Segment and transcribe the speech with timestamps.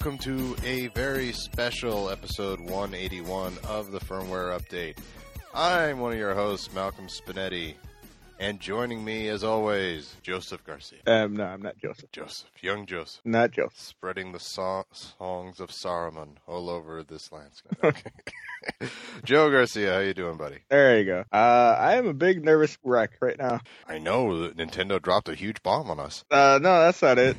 [0.00, 4.96] Welcome to a very special episode 181 of the firmware update.
[5.52, 7.74] I'm one of your hosts, Malcolm Spinedi,
[8.38, 11.00] and joining me, as always, Joseph Garcia.
[11.06, 12.12] Um, no, I'm not Joseph.
[12.12, 13.76] Joseph, young Joseph, Not Joseph.
[13.76, 17.72] spreading the so- songs of Saruman all over this landscape.
[17.82, 18.88] Okay.
[19.24, 20.58] Joe Garcia, how you doing, buddy?
[20.70, 21.24] There you go.
[21.32, 23.60] Uh, I am a big nervous wreck right now.
[23.88, 26.24] I know that Nintendo dropped a huge bomb on us.
[26.30, 27.36] Uh, no, that's not it.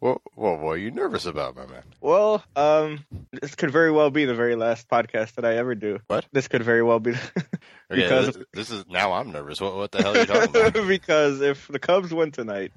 [0.00, 1.82] What, what, what are you nervous about, my man?
[2.00, 6.00] Well, um, this could very well be the very last podcast that I ever do.
[6.08, 6.26] What?
[6.32, 7.14] This could very well be
[7.92, 9.60] Okay, Because- this, this is now I'm nervous.
[9.60, 10.72] What, what the hell are you talking about?
[10.88, 12.72] because if the Cubs win tonight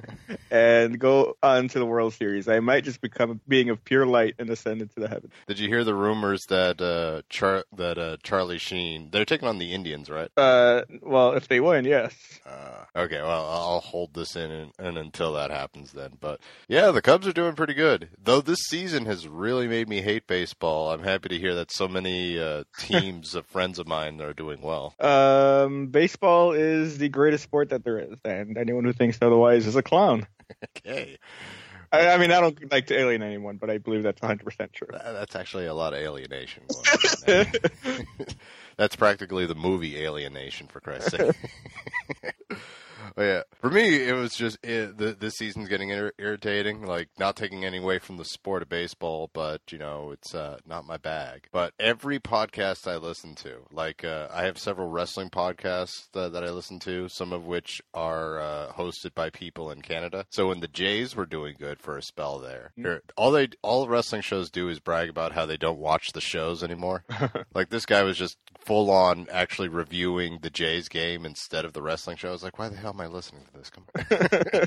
[0.51, 4.05] and go on to the World Series, I might just become a being of pure
[4.05, 5.31] light and ascend into the heavens.
[5.47, 9.57] Did you hear the rumors that uh, Char- that uh, Charlie Sheen they're taking on
[9.57, 10.29] the Indians, right?
[10.37, 12.13] Uh, well, if they win, yes.
[12.45, 16.17] Uh, okay, well I'll hold this in and, and until that happens then.
[16.19, 18.09] But yeah, the Cubs are doing pretty good.
[18.21, 20.91] Though this season has really made me hate baseball.
[20.91, 24.61] I'm happy to hear that so many uh, teams of friends of mine are doing
[24.61, 24.93] well.
[25.05, 29.75] Um, baseball is the greatest sport that there is, and anyone who thinks otherwise is
[29.75, 30.25] a clown.
[30.77, 31.17] Okay,
[31.91, 34.87] I, I mean, I don't like to alienate anyone, but I believe that's 100% true.
[34.91, 36.63] That- that's actually a lot of alienation.
[37.25, 37.47] going
[37.85, 38.05] on.
[38.77, 41.31] That's practically the movie Alienation, for Christ's sake.
[43.15, 46.85] But yeah, for me, it was just it, the, this season's getting ir- irritating.
[46.85, 50.57] Like not taking any away from the sport of baseball, but you know, it's uh,
[50.67, 51.47] not my bag.
[51.51, 56.43] But every podcast I listen to, like uh, I have several wrestling podcasts uh, that
[56.43, 60.25] I listen to, some of which are uh, hosted by people in Canada.
[60.31, 63.87] So when the Jays were doing good for a spell there, they're- all they all
[63.87, 67.05] wrestling shows do is brag about how they don't watch the shows anymore.
[67.53, 71.81] like this guy was just full on actually reviewing the Jays game instead of the
[71.81, 72.29] wrestling show.
[72.29, 73.69] I was like, why the hell am I listening to this?
[73.69, 73.85] Come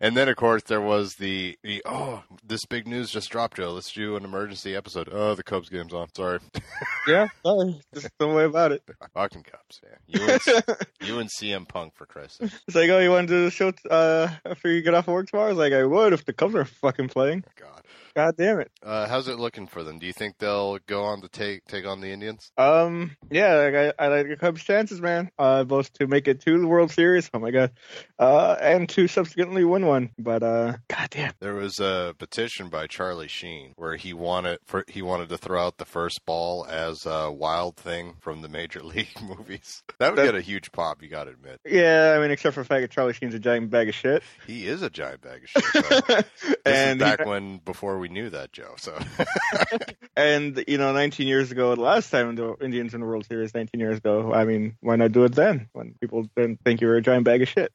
[0.00, 3.72] and then of course there was the, the oh this big news just dropped, Joe.
[3.72, 5.08] Let's do an emergency episode.
[5.12, 6.08] Oh, the Cubs game's on.
[6.14, 6.38] Sorry,
[7.06, 8.82] yeah, sorry, just don't worry about it.
[9.14, 9.80] fucking Cubs.
[9.82, 10.64] Yeah, you and,
[11.02, 12.50] you and CM Punk for Christ's sake.
[12.66, 15.14] It's like, oh, you want to do the show uh, after you get off of
[15.14, 15.48] work tomorrow?
[15.48, 17.44] I was like, I would if the Cubs are fucking playing.
[17.56, 17.82] God,
[18.14, 18.70] God damn it.
[18.82, 19.98] uh, how's it looking for them?
[19.98, 22.50] Do you think they'll go on to take take on the Indians?
[22.58, 25.30] Um, yeah, like, I, I like the Cubs' chances, man.
[25.38, 27.30] Uh, both to make it to the World Series.
[27.32, 27.72] Oh my god.
[28.18, 30.10] Uh, and to subsequently win one.
[30.18, 31.32] But uh, god damn.
[31.40, 35.64] There was a petition by Charlie Sheen where he wanted for he wanted to throw
[35.64, 39.82] out the first ball as a wild thing from the Major League movies.
[39.98, 41.60] That would That- get a huge pop, you got to admit.
[41.64, 44.22] Yeah, I mean, except for the fact that Charlie Sheen's a giant bag of shit.
[44.46, 45.84] He is a giant bag of shit.
[45.84, 46.00] So.
[46.40, 48.74] This and is he- back when before we knew that, Joe.
[48.78, 48.98] So
[50.16, 53.54] And you know, 19 years ago, the last time the Indians in the World Series,
[53.54, 54.34] 19 years ago.
[54.34, 57.24] I mean, why not do it then when people didn't think you were a giant
[57.24, 57.72] bag of shit?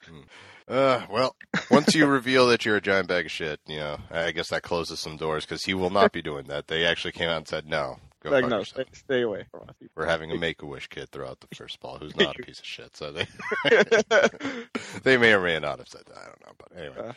[0.68, 1.36] Uh, well,
[1.70, 4.64] once you reveal that you're a giant bag of shit, you know, I guess that
[4.64, 6.68] closes some doors because he will not be doing that.
[6.68, 9.76] They actually came out and said, no, go like, no, stay, stay away from us.
[9.96, 12.66] We're having a Make-A-Wish kid throw out the first ball who's not a piece of
[12.66, 12.98] shit.
[12.98, 13.28] So they
[15.04, 16.18] they may or may not have said that.
[16.18, 16.54] I don't know.
[16.58, 17.10] But anyway.
[17.10, 17.14] Uh.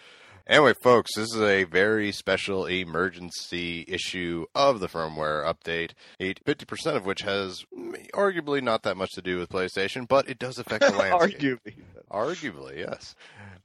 [0.48, 5.90] Anyway, folks, this is a very special emergency issue of the firmware update.
[6.18, 7.66] Eight- 50% of which has
[8.14, 11.38] arguably not that much to do with PlayStation, but it does affect the landscape.
[11.38, 11.74] Arguably.
[12.10, 13.14] Arguably, yes.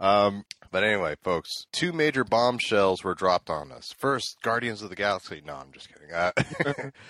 [0.02, 3.94] Um, but anyway, folks, two major bombshells were dropped on us.
[3.98, 5.42] First, Guardians of the Galaxy.
[5.46, 6.12] No, I'm just kidding.
[6.14, 6.32] Uh,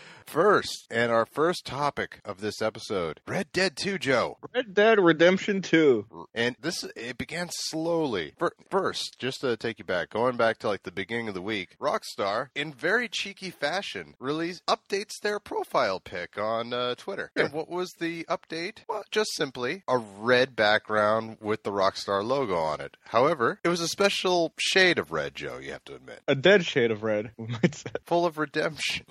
[0.29, 4.37] first, and our first topic of this episode, Red Dead 2, Joe.
[4.53, 6.27] Red Dead Redemption 2.
[6.33, 8.33] And this it began slowly.
[8.69, 11.75] First, just to take you back, going back to like the beginning of the week,
[11.79, 17.31] Rockstar, in very cheeky fashion, release updates their profile pic on uh, Twitter.
[17.35, 18.79] And what was the update?
[18.87, 22.97] Well, just simply a red background with the Rockstar logo on it.
[23.05, 25.57] However, it was a special shade of red, Joe.
[25.61, 27.89] You have to admit, A dead shade of red, we might say.
[28.05, 29.05] full of redemption.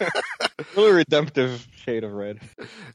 [0.58, 2.40] A little redemptive shade of red.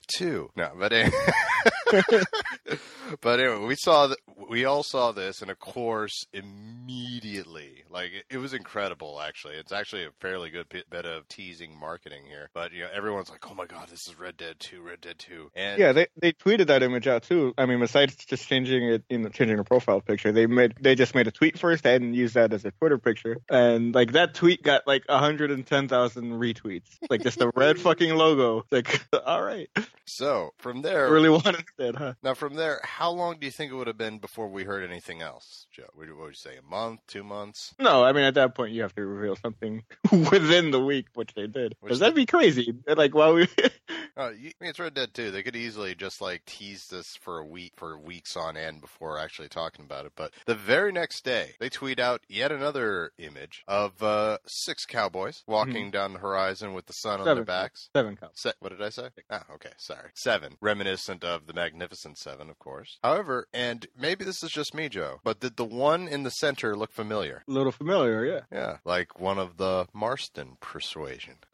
[0.08, 0.50] Two.
[0.56, 0.92] No, but.
[3.22, 4.18] but anyway, we saw that.
[4.50, 9.22] We all saw this, and of course, immediately, like it, it was incredible.
[9.22, 12.50] Actually, it's actually a fairly good bit, bit of teasing marketing here.
[12.54, 15.18] But you know, everyone's like, "Oh my god, this is Red Dead Two, Red Dead
[15.20, 15.52] 2.
[15.56, 17.54] And Yeah, they they tweeted that image out too.
[17.58, 20.96] I mean, besides just changing it, you know, changing the profile picture, they made they
[20.96, 24.34] just made a tweet first and used that as a Twitter picture, and like that
[24.34, 28.66] tweet got like 110,000 retweets, like just the red fucking logo.
[28.72, 29.70] Like, all right,
[30.06, 32.14] so from there, really wanted that, huh?
[32.24, 34.84] now from there, how long do you think it would have been before we heard
[34.90, 35.84] anything else, Joe?
[35.94, 36.58] What would you say?
[36.58, 37.74] A month, two months?
[37.80, 41.34] No, I mean at that point you have to reveal something within the week, which
[41.34, 41.76] they did.
[41.82, 42.74] Because that'd be crazy.
[42.88, 43.48] Like while we,
[44.18, 45.32] Uh, you, I mean, it's Red Dead too.
[45.32, 49.18] They could easily just like tease this for a week, for weeks on end before
[49.18, 50.12] actually talking about it.
[50.16, 55.44] But the very next day, they tweet out yet another image of uh, six cowboys
[55.48, 57.90] walking down the horizon with the sun on their backs.
[57.96, 58.42] Seven counts.
[58.42, 59.10] Se- what did I say?
[59.30, 60.10] Ah, okay, sorry.
[60.16, 60.54] Seven.
[60.62, 62.98] Reminiscent of the Magnificent Seven, of course.
[63.02, 66.76] However, and maybe this is just me, Joe, but did the one in the center
[66.76, 67.44] look familiar?
[67.48, 68.42] A little familiar, yeah.
[68.52, 71.36] Yeah, like one of the Marston persuasion.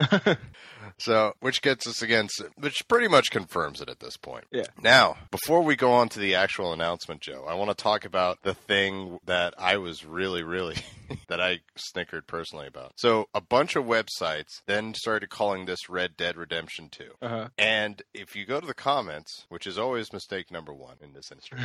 [0.98, 4.44] So, which gets us against, which pretty much confirms it at this point.
[4.50, 4.64] Yeah.
[4.82, 8.38] Now, before we go on to the actual announcement, Joe, I want to talk about
[8.42, 10.76] the thing that I was really, really,
[11.28, 12.92] that I snickered personally about.
[12.96, 17.04] So, a bunch of websites then started calling this Red Dead Redemption 2.
[17.22, 21.12] Uh And if you go to the comments, which is always mistake number one in
[21.12, 21.58] this industry,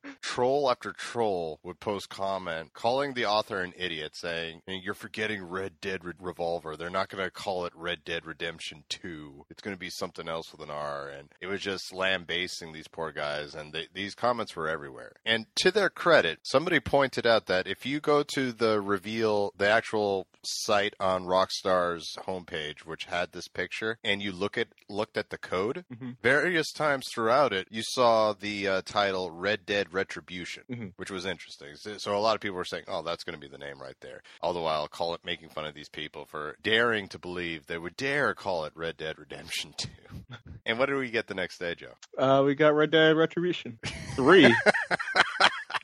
[0.22, 5.80] troll after troll would post comment calling the author an idiot, saying, "You're forgetting Red
[5.80, 6.76] Dead Re- Revolver.
[6.76, 9.46] They're not going to call it Red Dead Redemption 2.
[9.50, 12.86] It's going to be something else with an R." And it was just lambasting these
[12.88, 15.12] poor guys, and they, these comments were everywhere.
[15.24, 19.68] And to their credit, somebody pointed out that if you go to the reveal, the
[19.68, 25.30] actual site on Rockstar's homepage, which had this picture, and you look at looked at
[25.30, 26.16] the code, Mhm.
[26.22, 30.92] various times throughout it, you saw the uh, title Red Dead Retribution, Mhm.
[30.96, 31.74] which was interesting.
[31.76, 33.80] So, so a lot of people were saying, "Oh, that's going to be the name
[33.80, 37.18] right there." All the while, call it making fun of these people for daring to
[37.18, 39.88] believe they would dare call it Red Dead Redemption Two.
[40.66, 41.94] and what did we get the next day, Joe?
[42.16, 43.78] Uh, we got Red Dead Retribution
[44.14, 44.54] three.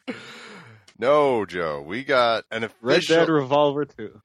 [0.96, 2.88] No, Joe, we got an official...
[2.88, 3.02] Red.
[3.08, 4.20] Dead Revolver two.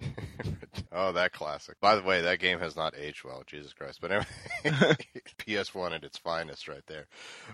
[0.91, 1.79] oh, that classic.
[1.79, 3.43] By the way, that game has not aged well.
[3.45, 3.99] Jesus Christ.
[4.01, 4.25] But anyway,
[5.39, 7.07] PS1 at its finest right there.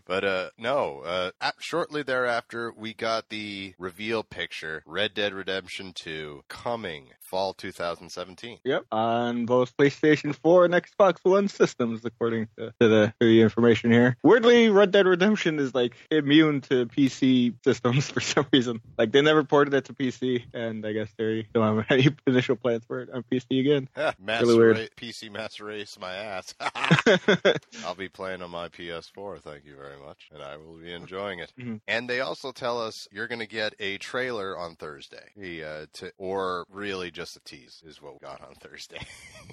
[0.06, 6.44] But uh no, uh shortly thereafter we got the reveal picture Red Dead Redemption 2
[6.48, 8.60] coming fall 2017.
[8.64, 13.42] Yep, on both PlayStation 4 and Xbox One systems, according to, to the to the
[13.42, 14.16] information here.
[14.24, 18.82] Weirdly, Red Dead Redemption is like immune to PC systems for some reason.
[18.98, 22.56] Like they never ported it to PC, and I guess they don't have any initial
[22.56, 23.90] plans for it on PC again.
[24.26, 24.78] Really weird.
[24.78, 26.54] Ra- PC Master Race my ass.
[27.86, 31.40] I'll be playing on my PS4, thank you very much, and I will be enjoying
[31.40, 31.52] it.
[31.60, 31.80] Mhm.
[31.88, 35.86] And they also tell us you're going to get a trailer on Thursday, The, uh,
[35.96, 39.00] to, or really just a tease is what we got on Thursday.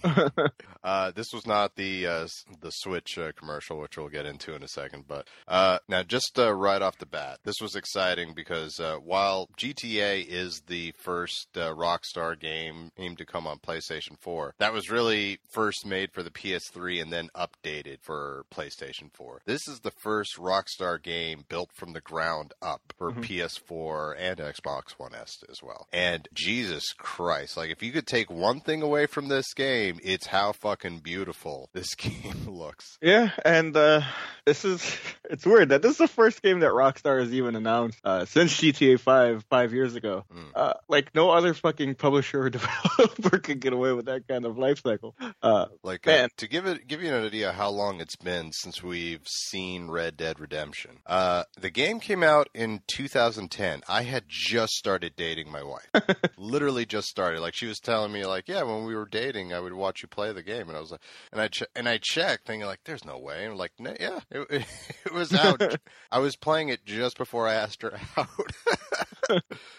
[0.84, 2.26] uh, this was not the uh,
[2.60, 5.04] the Switch uh, commercial, which we'll get into in a second.
[5.06, 9.48] But uh, now, just uh, right off the bat, this was exciting because uh, while
[9.58, 14.90] GTA is the first uh, Rockstar game aimed to come on PlayStation 4, that was
[14.90, 19.42] really first made for the PS3 and then updated for PlayStation 4.
[19.46, 23.22] This is the first Rockstar game built from the ground up for Mhm.
[23.24, 25.86] PS4 and Xbox One S as well.
[25.92, 30.26] And Jesus Christ, like if you could take one thing away from this game, it's
[30.26, 32.98] how fucking beautiful this game looks.
[33.00, 34.02] yeah, and uh,
[34.46, 34.96] this is
[35.30, 38.54] it's weird that this is the first game that Rockstar has even announced uh, since
[38.60, 40.24] GTA 5 five years ago.
[40.32, 40.50] Mm.
[40.54, 44.58] Uh, like no other fucking publisher or developer could get away with that kind of
[44.58, 45.14] life cycle.
[45.42, 48.82] Uh, Like uh, to give it give you an idea how long it's been since
[48.82, 50.98] we've seen Red Dead Redemption.
[51.06, 53.82] Uh, the game came out in 2010.
[53.88, 55.88] I had just started dating my wife.
[56.36, 57.40] Literally just started.
[57.40, 60.08] Like she was telling me like, "Yeah, when we were dating, I would watch you
[60.08, 61.00] play the game." And I was like,
[61.32, 63.94] and I che- and I checked thinking like, "There's no way." And I'm like, no,
[63.98, 64.64] "Yeah, it,
[65.06, 65.60] it was out.
[66.12, 68.28] I was playing it just before I asked her out."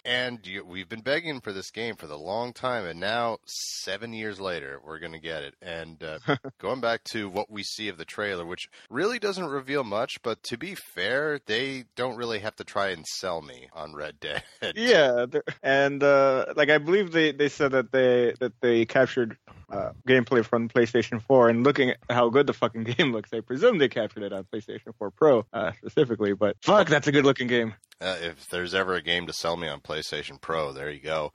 [0.06, 4.14] And you, we've been begging for this game for the long time, and now seven
[4.14, 5.56] years later, we're gonna get it.
[5.62, 6.20] And uh,
[6.60, 10.42] going back to what we see of the trailer, which really doesn't reveal much, but
[10.44, 14.44] to be fair, they don't really have to try and sell me on Red Dead.
[14.76, 15.26] yeah,
[15.62, 19.38] and uh, like I believe they, they said that they that they captured
[19.74, 23.42] uh, gameplay from PlayStation 4, and looking at how good the fucking game looks, I
[23.42, 26.34] presume they captured it on PlayStation 4 Pro uh, specifically.
[26.34, 27.74] But fuck, that's a good looking game.
[28.02, 31.34] Uh, if there's ever a game to sell me on PlayStation Pro, there you go.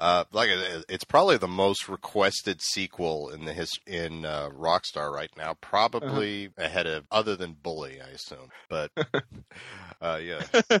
[0.00, 0.48] Uh, like
[0.88, 6.50] it's probably the most requested sequel in the his in uh, Rockstar right now, probably
[6.56, 8.48] ahead of other than Bully, I assume.
[8.70, 8.90] But
[10.00, 10.42] uh, yeah,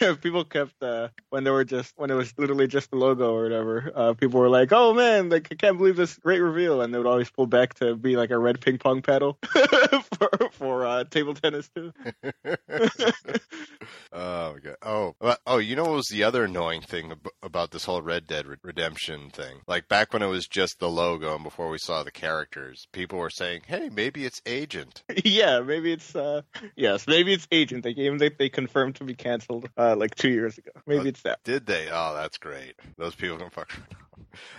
[0.00, 3.34] Yeah, people kept uh, when they were just when it was literally just the logo
[3.34, 3.92] or whatever.
[3.94, 6.98] Uh, people were like, "Oh man, like I can't believe this great reveal," and they
[6.98, 9.38] would always pull back to be like a red ping pong paddle
[10.18, 11.92] for for uh, table tennis too.
[14.12, 14.76] Oh, my God.
[15.20, 18.45] Oh, oh, you know what was the other annoying thing about this whole Red Dead
[18.46, 19.58] Red- Redemption thing?
[19.66, 23.18] Like back when it was just the logo and before we saw the characters, people
[23.18, 26.42] were saying, "Hey, maybe it's Agent." yeah, maybe it's uh
[26.76, 30.30] yes, maybe it's Agent, the game that they confirmed to be canceled uh like two
[30.30, 30.70] years ago.
[30.86, 31.42] Maybe Uh, it's that.
[31.44, 31.88] Did they?
[31.90, 32.74] Oh, that's great.
[32.96, 33.70] Those people can fuck.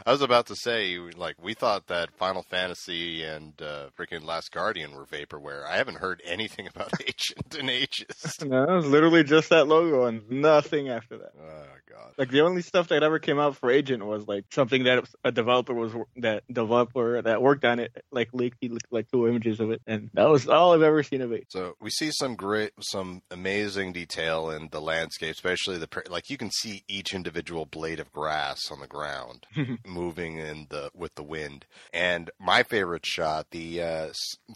[0.06, 4.52] I was about to say, like, we thought that Final Fantasy and uh, freaking Last
[4.52, 5.66] Guardian were vaporware.
[5.66, 8.06] I haven't heard anything about Agent and ages.
[8.48, 11.32] No, it was literally just that logo and nothing after that.
[11.38, 12.14] Oh God.
[12.18, 15.32] Like the only stuff that ever came out for Agent was like something that a
[15.32, 19.82] developer was that developer that worked on it like leaked like two images of it,
[19.88, 21.46] and that was all I've ever seen of it.
[21.50, 26.30] So we see some great, some amazing detail in the landscape, especially the pr- like
[26.30, 29.47] you can see each individual blade of grass on the ground
[29.86, 31.66] moving in the with the wind.
[31.94, 34.08] And my favorite shot, the uh,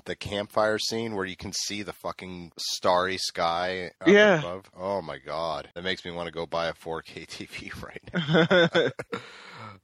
[0.05, 4.39] the campfire scene where you can see the fucking starry sky Yeah.
[4.39, 4.69] above.
[4.77, 7.71] Oh my god, that makes me want to go buy a 4K TV
[8.71, 8.91] right now.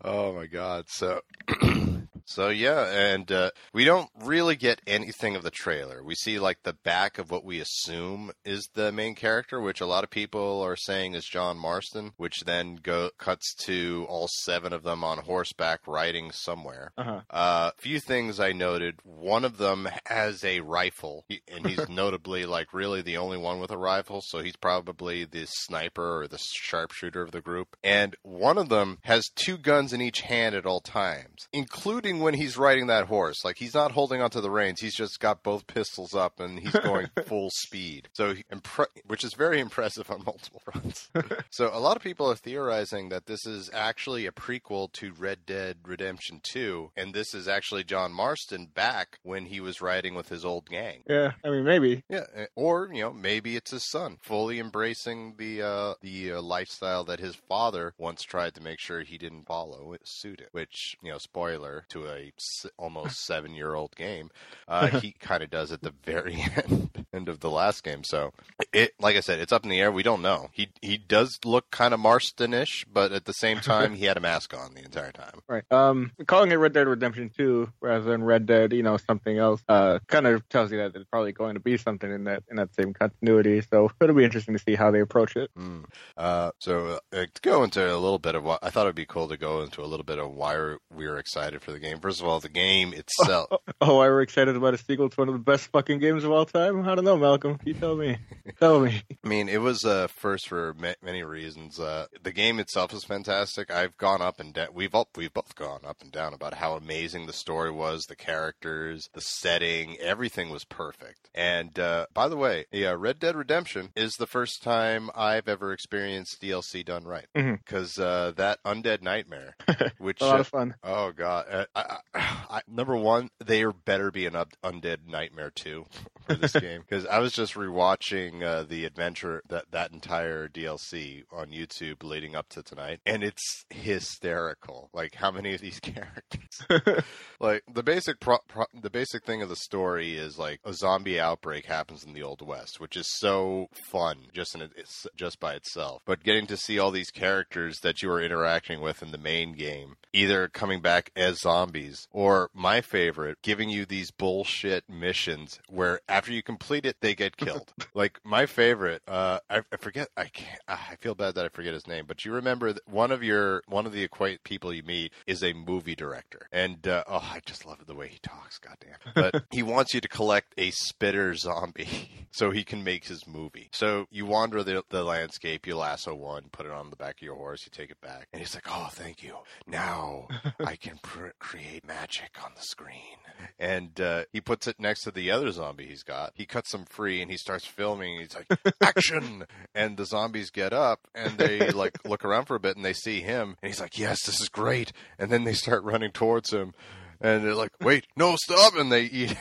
[0.04, 0.86] Oh my god.
[0.90, 1.22] So
[2.28, 6.04] So yeah, and uh, we don't really get anything of the trailer.
[6.04, 9.86] We see like the back of what we assume is the main character, which a
[9.86, 14.74] lot of people are saying is John Marston, which then go cuts to all seven
[14.74, 16.92] of them on horseback riding somewhere.
[16.98, 17.22] uh-huh.
[17.30, 19.00] A few things I noted.
[19.04, 23.72] One of them has a rifle, and he's notably like really the only one with
[23.72, 27.78] a rifle, so he's probably the sniper or the sharpshooter of the group.
[27.84, 32.34] And one of them has two guns in each hand at all times, including when
[32.34, 33.44] he's riding that horse.
[33.44, 36.72] Like he's not holding onto the reins; he's just got both pistols up and he's
[36.84, 38.10] going full speed.
[38.14, 41.10] So, impre- which is very impressive on multiple fronts.
[41.50, 45.46] So a lot of people are theorizing that this is actually a prequel to Red
[45.46, 50.30] Dead Redemption 2, and this is actually John Marston back when he was riding with
[50.30, 51.04] his old gang.
[51.08, 52.04] Yeah, I mean maybe.
[52.10, 56.42] Yeah, eh, or you know maybe it's his son fully embracing the uh, the uh,
[56.42, 60.50] lifestyle that his father once tried to make sure he didn't follow suit it.
[60.52, 62.32] Which you know, spoiler to a
[62.78, 64.30] almost seven year old game,
[64.68, 68.04] uh, he kind of does at the very end end of the last game.
[68.04, 68.34] So
[68.74, 69.92] it, like I said, it's up in the air.
[69.92, 70.50] We don't know.
[70.52, 74.22] He he does look kind of Marstonish, but at the same time, he had a
[74.22, 75.42] mask on the entire time.
[75.48, 75.64] Right.
[75.72, 79.64] Um, calling it Red Dead Redemption 2 rather than Red Dead, you know, something else,
[79.68, 82.58] uh, kind of tells you that it's probably going to be something in that in
[82.58, 83.62] that same continuity.
[83.62, 85.50] So it'll be interesting to see how they approach it.
[85.58, 85.86] Mm.
[86.16, 89.06] Uh, so uh, to go into a little bit of what I thought it'd be
[89.06, 91.80] cool to go into a little bit of why we're, we were excited for the
[91.80, 91.97] game.
[92.00, 93.50] First of all, the game itself.
[93.80, 96.32] Oh, I were excited about a sequel to one of the best fucking games of
[96.32, 96.88] all time.
[96.90, 97.60] I don't know, Malcolm.
[97.64, 98.18] You tell me.
[98.60, 99.04] tell me.
[99.24, 101.80] I mean, it was uh, first for ma- many reasons.
[101.80, 103.70] Uh, the game itself is fantastic.
[103.70, 104.70] I've gone up and down.
[104.74, 108.16] We've all, we've both gone up and down about how amazing the story was, the
[108.16, 111.30] characters, the setting, everything was perfect.
[111.36, 115.72] And uh, by the way, yeah, Red Dead Redemption is the first time I've ever
[115.72, 119.56] experienced DLC done right because uh, that Undead Nightmare,
[120.00, 120.76] which A lot uh, of fun.
[120.84, 121.46] Oh god!
[121.50, 125.86] Uh, I, I, I, number one, there better be an undead nightmare too
[126.26, 131.24] for this game because I was just rewatching uh, the adventure that that entire DLC
[131.32, 134.90] on YouTube leading up to tonight, and it's hysterical.
[134.94, 137.04] Like how many of these characters?
[137.40, 141.20] like the basic pro, pro, the basic thing of the story is like a zombie
[141.20, 145.40] outbreak happens in the old west, which is so fun just in it, it's just
[145.40, 146.02] by itself.
[146.06, 149.54] But getting to see all these characters that you are interacting with in the main
[149.54, 151.67] game, either coming back as zombies
[152.12, 157.38] or my favorite, giving you these bullshit missions where after you complete it, they get
[157.38, 157.74] killed.
[157.94, 161.74] like my favorite, uh, I, I forget, I can't, I feel bad that I forget
[161.74, 165.14] his name, but you remember one of your one of the equate people you meet
[165.26, 168.58] is a movie director, and uh, oh, I just love the way he talks.
[168.60, 168.98] Goddamn!
[169.14, 173.70] But he wants you to collect a spitter zombie so he can make his movie.
[173.72, 177.22] So you wander the, the landscape, you lasso one, put it on the back of
[177.22, 179.38] your horse, you take it back, and he's like, "Oh, thank you.
[179.66, 180.28] Now
[180.64, 183.18] I can pr- create magic on the screen."
[183.60, 186.32] And uh, he puts it next to the other zombie he's got.
[186.36, 188.20] He cuts them free, and he starts filming.
[188.20, 189.46] He's like, "Action!"
[189.76, 192.94] and the zombies get up and they like look around for a bit, and they
[192.94, 196.52] see him, and he's like, "Yes, this is great." And then they start running towards
[196.52, 196.74] him,
[197.22, 199.36] and they're like, "Wait, no, stop!" And they eat.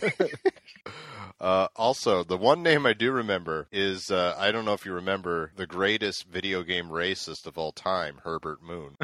[1.40, 4.92] Uh, also, the one name I do remember is uh, I don't know if you
[4.92, 8.98] remember the greatest video game racist of all time, Herbert Moon.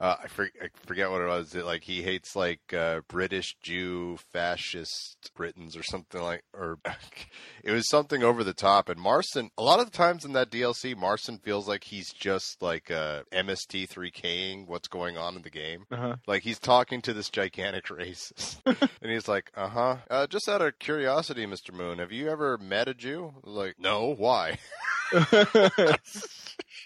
[0.00, 1.54] Uh, I, for, I forget what it was.
[1.54, 6.78] It, like he hates like uh, British Jew fascist Britons or something like, or
[7.62, 8.88] it was something over the top.
[8.88, 12.62] And Marston, a lot of the times in that DLC, Marston feels like he's just
[12.62, 15.84] like uh, MST3King what's going on in the game.
[15.90, 16.16] Uh-huh.
[16.26, 18.56] Like he's talking to this gigantic racist,
[19.02, 19.96] and he's like, "Uh-huh.
[20.08, 24.14] Uh Just out of curiosity, Mister Moon, have you ever met a Jew?" Like, no.
[24.14, 24.58] Why?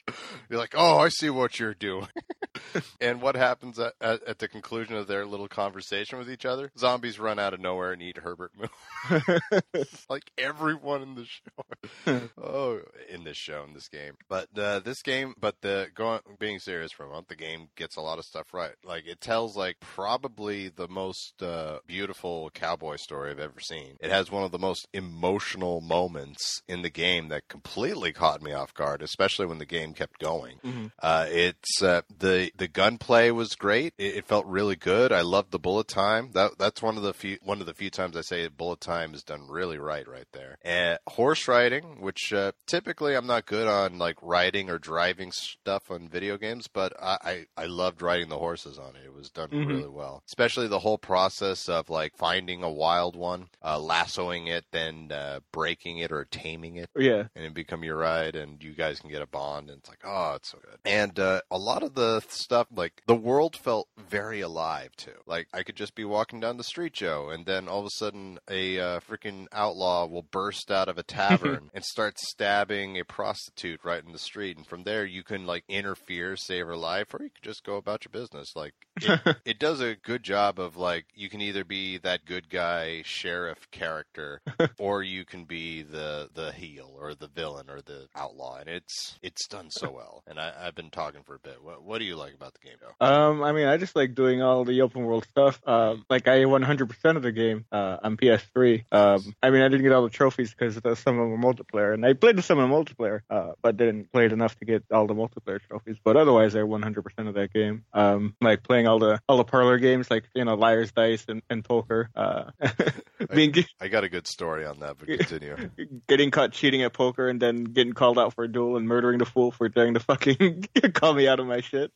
[0.51, 2.09] You're like, oh, I see what you're doing.
[3.01, 6.71] and what happens at, at, at, the conclusion of their little conversation with each other?
[6.79, 9.23] Zombies run out of nowhere and eat Herbert Moon.
[10.09, 12.29] like everyone in the show.
[12.39, 14.15] oh, in this show, in this game.
[14.29, 17.97] But uh, this game, but the going being serious for a month, the game gets
[17.97, 18.75] a lot of stuff right.
[18.85, 23.97] Like it tells like probably the most uh, beautiful cowboy story I've ever seen.
[24.01, 28.53] It has one of the most emotional moments in the game that completely caught me
[28.53, 30.59] off guard, especially when the game kept going.
[30.65, 30.87] Mm-hmm.
[30.99, 33.95] Uh, it's uh, the the gunplay was great.
[33.99, 35.13] It, it, felt really good.
[35.13, 36.31] I loved the bullet time.
[36.33, 39.15] That that's one of the few one of the few times I say bullet time
[39.15, 40.59] is done really right right there.
[40.63, 45.91] And horse riding, which uh, typically I'm not good on like riding or driving stuff
[45.91, 49.05] on video games, but I I, I loved riding the horses on it.
[49.05, 49.69] It was done mm-hmm.
[49.71, 54.65] really well, especially the whole process of like finding a wild one, uh, lassoing it,
[54.73, 56.91] then uh, breaking it or taming it.
[56.97, 59.91] Yeah, and it become your ride, and you guys can get a bond, and it's
[59.91, 60.79] like oh, it's so good.
[60.87, 65.13] And uh, a lot of the stuff, like the world felt very alive too.
[65.27, 67.91] Like I could just be walking down the street, Joe, and then all of a
[67.91, 73.05] sudden a uh, freaking outlaw will burst out of a tavern and start stabbing a
[73.05, 77.13] prostitute right in the street, and from there you can like interfere, save her life,
[77.13, 78.57] or you can just go about your business.
[78.57, 82.49] Like it, it does a good job of like you can either be that good
[82.49, 84.41] guy sheriff character,
[84.79, 89.19] or you can be the the heel or the villain or the outlaw, and it's
[89.23, 90.23] it's done so well.
[90.27, 91.63] And I, have been talking for a bit.
[91.63, 93.07] What, what do you like about the game, though?
[93.07, 95.61] Um, I mean, I just like doing all the open world stuff.
[95.67, 98.85] Uh, like I 100% of the game uh, on PS3.
[98.93, 101.93] Um, I mean, I didn't get all the trophies because some of them were multiplayer,
[101.95, 104.85] and I played some of the multiplayer, uh, but didn't play it enough to get
[104.93, 105.97] all the multiplayer trophies.
[106.03, 107.85] But otherwise, I 100% of that game.
[107.93, 111.43] Um, like playing all the all the parlor games, like you know, liar's dice and,
[111.51, 112.11] and poker.
[112.15, 112.51] Uh,
[113.35, 115.71] being, I, I, got a good story on that, but continue.
[116.09, 119.19] Getting caught cheating at poker and then getting called out for a duel and murdering
[119.19, 121.93] the fool for trying to fucking call me out of my shit.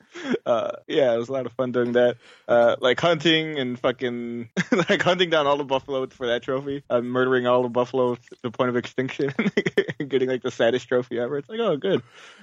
[0.46, 2.16] Uh, yeah, it was a lot of fun doing that.
[2.46, 4.48] Uh, like hunting and fucking
[4.88, 6.82] like hunting down all the buffalo for that trophy.
[6.90, 9.32] Uh, murdering all the buffalo to the point of extinction,
[10.08, 11.38] getting like the saddest trophy ever.
[11.38, 12.02] It's like, oh, good,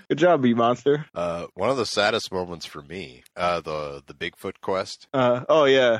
[0.09, 1.05] good job, B monster.
[1.13, 5.07] Uh, one of the saddest moments for me, uh, the the Bigfoot quest.
[5.13, 5.99] Uh, oh yeah.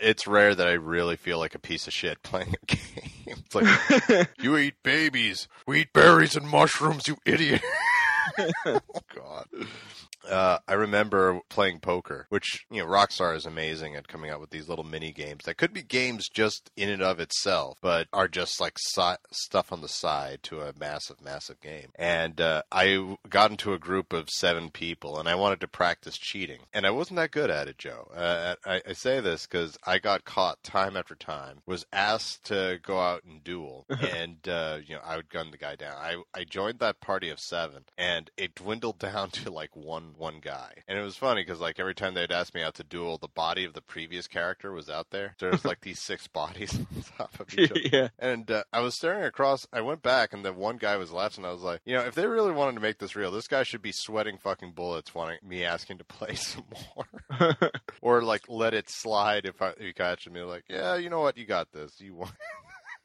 [0.00, 3.16] it's rare that I really feel like a piece of shit playing a game.
[3.26, 7.62] It's like you eat babies, we eat berries and mushrooms, you idiot.
[8.66, 8.80] oh
[9.14, 9.46] God.
[10.28, 14.50] Uh, I remember playing poker, which you know Rockstar is amazing at coming out with
[14.50, 18.28] these little mini games that could be games just in and of itself, but are
[18.28, 21.88] just like si- stuff on the side to a massive, massive game.
[21.96, 26.16] And uh, I got into a group of seven people, and I wanted to practice
[26.16, 28.10] cheating, and I wasn't that good at it, Joe.
[28.14, 31.58] Uh, I, I, say this because I got caught time after time.
[31.66, 35.58] Was asked to go out and duel, and uh, you know I would gun the
[35.58, 35.96] guy down.
[35.96, 40.40] I I joined that party of seven, and it dwindled down to like one one
[40.40, 40.72] guy.
[40.88, 43.28] And it was funny because like every time they'd ask me out to duel, the
[43.28, 45.34] body of the previous character was out there.
[45.38, 47.80] So there's like these six bodies on top of each other.
[47.86, 48.08] Yeah.
[48.18, 49.66] And uh, I was staring across.
[49.72, 52.14] I went back, and the one guy was and I was like, you know, if
[52.14, 55.38] they really wanted to make this real, this guy should be sweating fucking bullets, wanting
[55.42, 57.56] me asking to play some more,
[58.02, 60.42] or like let it slide if I if you catch me.
[60.42, 62.00] Like, yeah, you know what, you got this.
[62.00, 62.32] You want.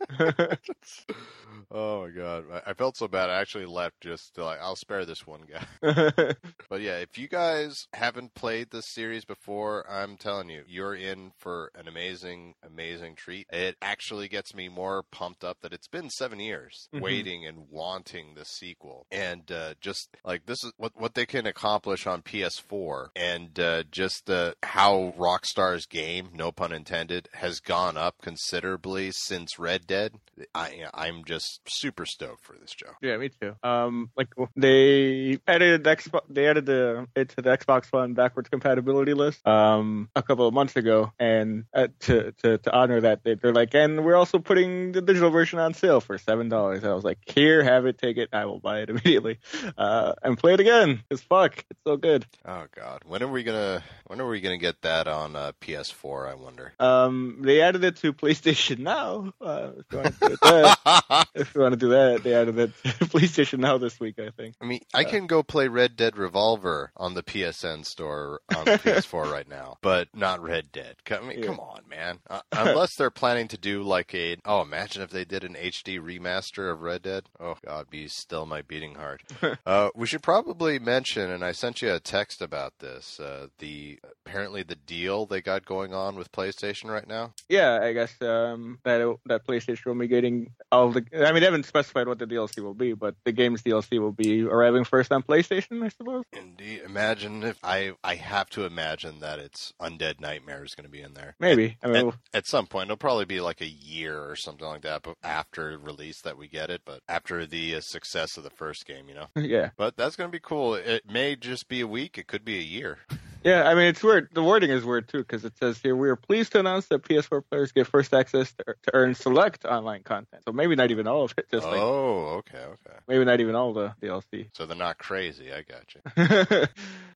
[1.72, 3.30] oh my god, I felt so bad.
[3.30, 5.66] I actually left just to like, I'll spare this one guy.
[6.70, 11.32] but yeah, if you guys haven't played this series before, I'm telling you, you're in
[11.38, 13.48] for an amazing, amazing treat.
[13.52, 17.04] It actually gets me more pumped up that it's been seven years mm-hmm.
[17.04, 21.46] waiting and wanting the sequel, and uh, just like this is what what they can
[21.46, 27.98] accomplish on PS4, and uh, just uh, how Rockstar's game, no pun intended, has gone
[27.98, 30.14] up considerably since Red Dead.
[30.56, 32.94] I I'm just super stoked for this, Joe.
[33.02, 33.56] Yeah, me too.
[33.62, 39.14] Um, like they added Xbox, they added the it to the Xbox One backwards compatibility
[39.14, 43.36] list um a couple of months ago, and uh, to to to honor that, they,
[43.36, 46.86] they're like, and we're also putting the digital version on sale for seven dollars.
[46.86, 48.30] I was like, here, have it, take it.
[48.32, 49.40] I will buy it immediately,
[49.78, 51.04] uh, and play it again.
[51.10, 52.26] Cause fuck, it's so good.
[52.46, 56.32] Oh god, when are we gonna when are we gonna get that on uh, PS4?
[56.32, 56.72] I wonder.
[56.80, 59.34] Um, they added it to PlayStation Now.
[59.42, 62.56] Uh, if you want to do that, if you want to do that, they added
[62.56, 64.56] that PlayStation Now this week, I think.
[64.62, 68.72] I mean, I can go play Red Dead Revolver on the PSN store on the
[68.72, 70.96] PS4 right now, but not Red Dead.
[71.10, 71.46] I mean, Yeah.
[71.46, 72.20] come on, man.
[72.30, 76.00] Uh, unless they're planning to do like a oh, imagine if they did an HD
[76.00, 77.26] remaster of Red Dead.
[77.40, 79.22] Oh God, be still my beating heart.
[79.66, 83.20] uh, we should probably mention, and I sent you a text about this.
[83.20, 87.34] Uh, the apparently the deal they got going on with PlayStation right now.
[87.50, 91.06] Yeah, I guess um, that that PlayStation will be getting all the.
[91.14, 94.12] I mean, they haven't specified what the DLC will be, but the game's DLC will
[94.12, 96.24] be arriving first on PlayStation, I suppose.
[96.34, 100.92] Indeed, imagine if I I have to imagine that it's Undead Nightmare is going to
[100.92, 101.36] be in there.
[101.40, 101.78] Maybe.
[101.84, 105.04] I mean, at some point it'll probably be like a year or something like that
[105.04, 108.86] but after release that we get it but after the uh, success of the first
[108.86, 111.88] game you know yeah, but that's going to be cool it may just be a
[111.88, 113.00] week it could be a year
[113.44, 113.64] yeah.
[113.68, 114.30] I mean, it's weird.
[114.34, 117.04] The wording is weird too because it says here we are pleased to announce that
[117.04, 120.44] PS4 players get first access to, to earn select online content.
[120.46, 121.48] So maybe not even all of it.
[121.52, 124.48] Just like oh okay okay maybe not even all the DLC.
[124.54, 126.68] so they're not crazy i got you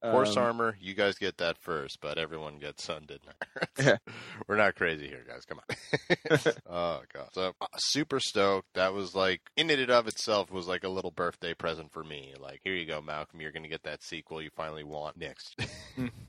[0.11, 3.69] horse Um, armor you guys get that first but everyone gets Undead Nightmare.
[3.77, 4.13] Yeah.
[4.47, 9.15] we're not crazy here guys come on oh god so uh, super stoked that was
[9.15, 12.73] like in it of itself was like a little birthday present for me like here
[12.73, 15.55] you go malcolm you're gonna get that sequel you finally want next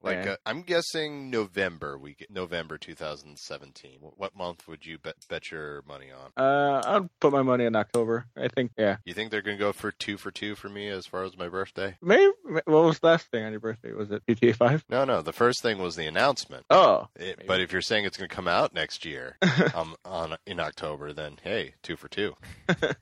[0.02, 0.32] like Yeah.
[0.32, 5.82] uh, i'm guessing november we get november 2017 what month would you bet, bet your
[5.86, 8.26] money on Uh, I'll put my money in October.
[8.36, 8.72] I think.
[8.78, 8.96] Yeah.
[9.04, 11.48] you think they're gonna go for two for two for me as far as my
[11.48, 12.32] birthday Maybe.
[12.46, 13.92] What was the last thing on your birthday?
[13.92, 14.84] Was it GTA Five?
[14.88, 17.08] no no the first thing was the announcement Oh.
[17.16, 19.36] It, but if you're saying it's going to come out next year,
[19.74, 22.34] um, on in October, then hey, two for two.
[22.68, 22.94] so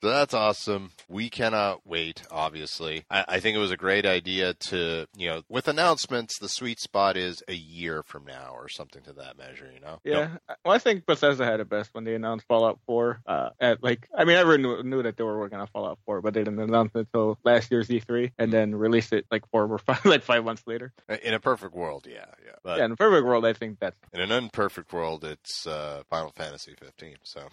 [0.00, 0.92] that's awesome.
[1.08, 2.22] We cannot wait.
[2.30, 6.38] Obviously, I, I think it was a great idea to you know with announcements.
[6.38, 9.70] The sweet spot is a year from now or something to that measure.
[9.72, 10.00] You know.
[10.04, 13.20] Yeah, well, I think Bethesda had it best when they announced Fallout 4.
[13.26, 16.22] Uh, at like, I mean, everyone knew, knew that they were working on Fallout 4,
[16.22, 19.64] but they didn't announce it until last year's E3, and then release it like four
[19.64, 20.92] or five, like five months later.
[21.22, 22.52] In a perfect world, yeah, yeah.
[22.62, 23.96] But yeah, in a perfect world, I think that's.
[24.12, 27.16] in an unperfect world, it's uh, Final Fantasy 15.
[27.22, 27.48] So.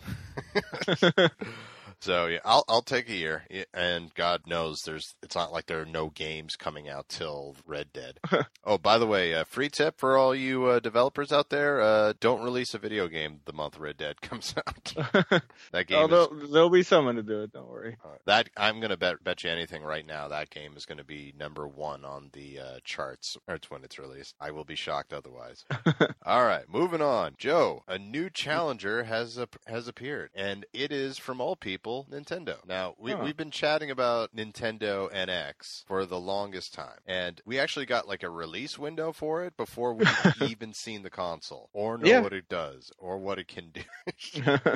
[2.01, 3.43] So yeah, I'll I'll take a year,
[3.75, 7.93] and God knows there's it's not like there are no games coming out till Red
[7.93, 8.17] Dead.
[8.63, 12.13] oh, by the way, uh, free tip for all you uh, developers out there: uh,
[12.19, 14.93] don't release a video game the month Red Dead comes out.
[15.71, 17.53] that game oh, is there'll, be someone to do it.
[17.53, 17.97] Don't worry.
[18.25, 21.67] that I'm gonna bet bet you anything right now that game is gonna be number
[21.67, 23.37] one on the uh, charts.
[23.47, 24.33] Or it's when it's released.
[24.39, 25.65] I will be shocked otherwise.
[26.25, 27.35] All right, moving on.
[27.37, 32.55] Joe, a new challenger has ap- has appeared, and it is from all people Nintendo.
[32.67, 33.21] Now we Huh.
[33.23, 38.23] we've been chatting about Nintendo NX for the longest time, and we actually got like
[38.23, 40.05] a release window for it before we
[40.41, 42.21] even seen the console or know Yeah.
[42.21, 43.81] what it does or what it can do.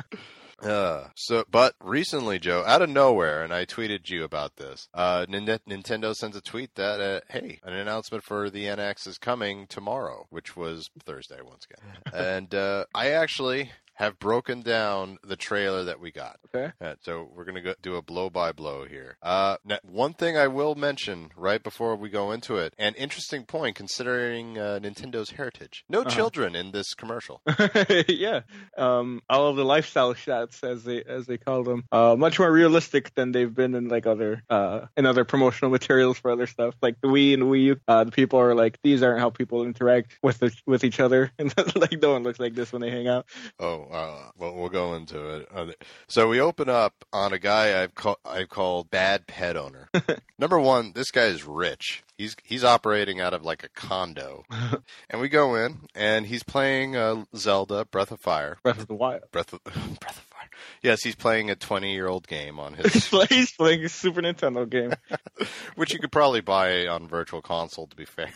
[0.62, 4.88] Uh, so, but recently, Joe, out of nowhere, and I tweeted you about this.
[4.94, 9.18] Uh, Nin- Nintendo sends a tweet that, uh, hey, an announcement for the NX is
[9.18, 11.92] coming tomorrow, which was Thursday once again.
[12.14, 16.38] and uh, I actually have broken down the trailer that we got.
[16.54, 16.72] okay.
[16.80, 19.16] Uh, so we're gonna do a blow by blow here.
[19.22, 23.44] Uh, now, one thing I will mention right before we go into it, an interesting
[23.44, 25.84] point considering uh, Nintendo's heritage.
[25.88, 26.10] No Uh-huh.
[26.10, 27.40] children in this commercial.
[28.08, 28.40] yeah.
[28.76, 32.52] Um, all of the lifestyle shots, as they as they call them, uh, much more
[32.52, 36.74] realistic than they've been in like other uh in other promotional materials for other stuff,
[36.82, 37.76] like the Wii and Wii U.
[37.88, 41.30] Uh, the people are like, these aren't how people interact with the, with each other,
[41.38, 43.26] and like no one looks like this when they hang out.
[43.58, 45.48] Oh, uh, well, we'll go into it.
[45.54, 45.66] Uh,
[46.08, 49.88] so we open up on a guy I've called I've called bad pet owner.
[50.38, 52.02] Number one, this guy is rich.
[52.18, 54.44] He's he's operating out of like a condo,
[55.10, 58.58] and we go in and he's playing uh, Zelda Breath of Fire.
[58.62, 59.22] Breath of the Wild.
[59.32, 60.48] Breath of Breath of Fire.
[60.82, 63.88] Yes, he's playing a twenty year old game on He's his, playing, he's playing a
[63.88, 64.92] Super Nintendo game.
[65.74, 67.86] which you could probably buy on Virtual Console.
[67.88, 68.30] To be fair.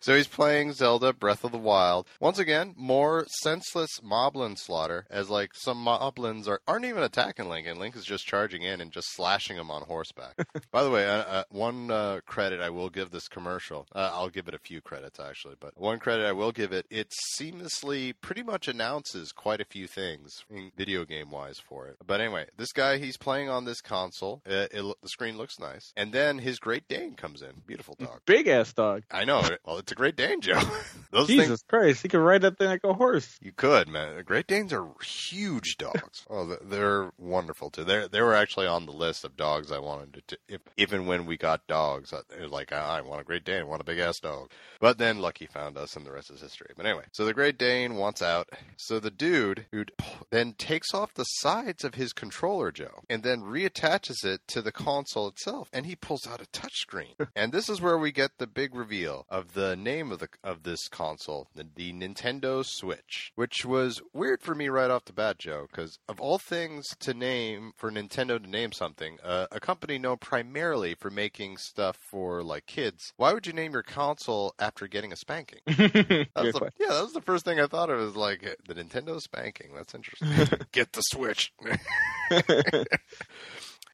[0.00, 2.06] So he's playing Zelda Breath of the Wild.
[2.20, 7.66] Once again, more senseless moblin slaughter, as like some moblins are, aren't even attacking Link,
[7.66, 10.34] and Link is just charging in and just slashing him on horseback.
[10.70, 14.30] By the way, uh, uh, one uh, credit I will give this commercial, uh, I'll
[14.30, 18.14] give it a few credits actually, but one credit I will give it, it seamlessly
[18.20, 21.96] pretty much announces quite a few things in video game wise for it.
[22.06, 24.42] But anyway, this guy, he's playing on this console.
[24.46, 25.92] Uh, it, the screen looks nice.
[25.96, 27.62] And then his Great Dane comes in.
[27.66, 28.20] Beautiful dog.
[28.26, 29.02] Big ass dog.
[29.10, 29.42] I know.
[29.64, 30.60] Well, it's a Great Dane, Joe.
[31.10, 33.38] Those Jesus things Christ, he could ride that thing like a horse.
[33.40, 34.22] you could, man.
[34.24, 36.26] Great Danes are huge dogs.
[36.30, 37.84] oh, they're wonderful too.
[37.84, 40.20] They they were actually on the list of dogs I wanted to.
[40.36, 43.24] T- if even when we got dogs, uh, it was like ah, I want a
[43.24, 44.50] Great Dane, I want a big ass dog.
[44.80, 46.72] But then Lucky found us, and the rest is history.
[46.76, 48.48] But anyway, so the Great Dane wants out.
[48.76, 49.84] So the dude who
[50.30, 54.72] then takes off the sides of his controller, Joe, and then reattaches it to the
[54.72, 57.14] console itself, and he pulls out a touchscreen.
[57.36, 60.62] and this is where we get the big reveal of the name of the of
[60.62, 65.38] this console, the, the Nintendo Switch, which was weird for me right off the bat,
[65.38, 69.98] Joe, because of all things to name for Nintendo to name something, uh, a company
[69.98, 73.12] known primarily for making stuff for like kids.
[73.16, 75.60] Why would you name your console after getting a spanking?
[76.36, 77.98] The, yeah, that was the first thing I thought of.
[77.98, 79.70] Was like the Nintendo spanking.
[79.74, 80.28] That's interesting.
[80.72, 81.52] Get the Switch.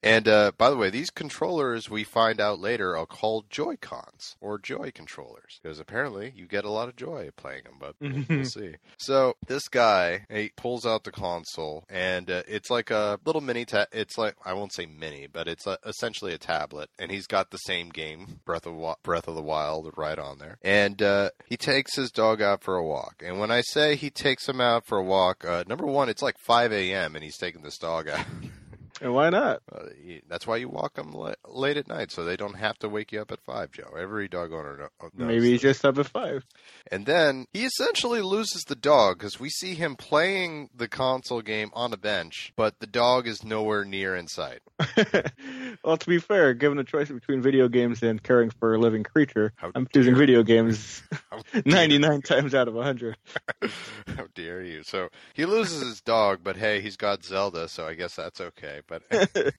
[0.03, 4.37] and uh, by the way, these controllers we find out later are called Joy Cons
[4.41, 7.75] or Joy controllers because apparently you get a lot of joy playing them.
[7.79, 8.75] But we'll, we'll see.
[8.99, 13.65] So this guy he pulls out the console and uh, it's like a little mini.
[13.65, 17.27] Ta- it's like I won't say mini, but it's a, essentially a tablet, and he's
[17.27, 20.59] got the same game, Breath of Wa- Breath of the Wild, right on there.
[20.62, 23.23] And uh, he takes his dog out for a walk.
[23.25, 26.23] And when I say he takes him out for a walk, uh, number one, it's
[26.23, 27.15] like 5 a.m.
[27.15, 28.25] and he's taking this dog out.
[29.03, 29.62] and why not?
[29.71, 29.87] Uh,
[30.29, 33.12] that's why you walk them la- late at night, so they don't have to wake
[33.12, 33.95] you up at five, Joe.
[33.99, 35.11] Every dog owner knows.
[35.15, 36.45] Maybe he's just up at five.
[36.91, 41.71] And then he essentially loses the dog because we see him playing the console game
[41.73, 44.61] on a bench, but the dog is nowhere near in sight.
[45.85, 49.03] well, to be fair, given the choice between video games and caring for a living
[49.03, 51.03] creature, How I'm choosing video games
[51.65, 53.17] 99 times out of 100.
[54.17, 54.83] How dare you?
[54.85, 58.81] So he loses his dog, but hey, he's got Zelda, so I guess that's okay.
[58.87, 58.92] But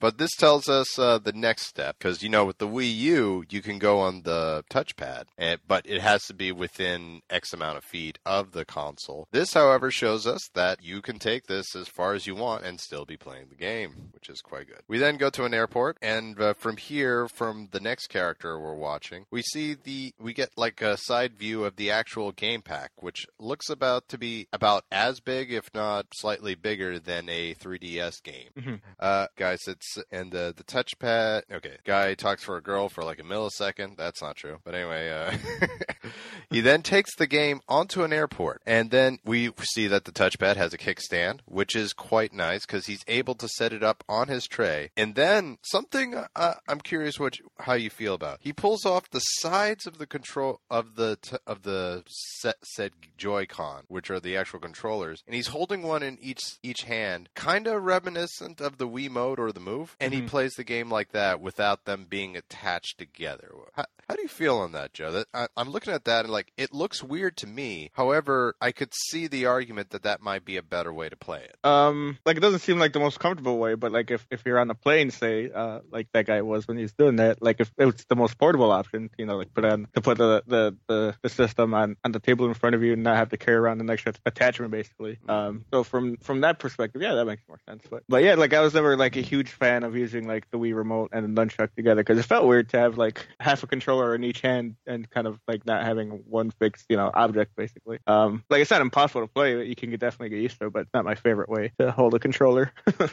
[0.00, 3.44] but this tells us uh, the next step because you know with the Wii U
[3.48, 7.78] you can go on the touchpad, and, but it has to be within X amount
[7.78, 9.28] of feet of the console.
[9.32, 12.80] This, however, shows us that you can take this as far as you want and
[12.80, 14.80] still be playing the game, which is quite good.
[14.88, 18.74] We then go to an airport, and uh, from here, from the next character we're
[18.74, 22.90] watching, we see the we get like a side view of the actual game pack,
[23.00, 28.22] which looks about to be about as big, if not slightly bigger, than a 3DS
[28.22, 28.75] game.
[28.76, 28.80] Mhm.
[29.00, 31.42] Uh, guys, it's and the the touchpad.
[31.52, 33.96] Okay, guy talks for a girl for like a millisecond.
[33.96, 35.68] That's not true, but anyway, uh,
[36.50, 40.56] he then takes the game onto an airport, and then we see that the touchpad
[40.56, 44.28] has a kickstand, which is quite nice because he's able to set it up on
[44.28, 44.90] his tray.
[44.96, 48.38] And then something uh, I'm curious what you, how you feel about.
[48.40, 52.92] He pulls off the sides of the control of the t- of the set, said
[53.16, 57.66] Joy-Con, which are the actual controllers, and he's holding one in each each hand, kind
[57.66, 59.96] of reminiscent of the Wiimote or the Move.
[59.98, 60.26] And he Mhm.
[60.28, 63.50] plays the game like that without them being attached together.
[63.74, 65.12] How, how do you feel on that, Joe?
[65.12, 67.90] That I, I'm looking at that and like it looks weird to me.
[67.94, 71.42] However, I could see the argument that that might be a better way to play
[71.42, 71.56] it.
[71.64, 74.58] Um, like it doesn't seem like the most comfortable way, but like if, if you're
[74.58, 77.60] on a plane, say, uh, like that guy was when he was doing that, like
[77.60, 80.76] if it's the most portable option, you know, like put on to put the the
[80.86, 83.36] the, the system on on the table in front of you and not have to
[83.36, 85.18] carry around an extra attachment, basically.
[85.28, 87.82] Um, so from from that perspective, yeah, that makes more sense.
[87.90, 90.58] But but yeah, like I was never like a huge fan of using like the
[90.58, 93.66] Wii remote and the nunchuck together because it felt weird to have like half a
[93.96, 97.56] controller in each hand and kind of like not having one fixed, you know, object
[97.56, 97.98] basically.
[98.06, 100.72] Um, like it's not impossible to play, but you can definitely get used to it.
[100.72, 102.72] But it's not my favorite way to hold a controller.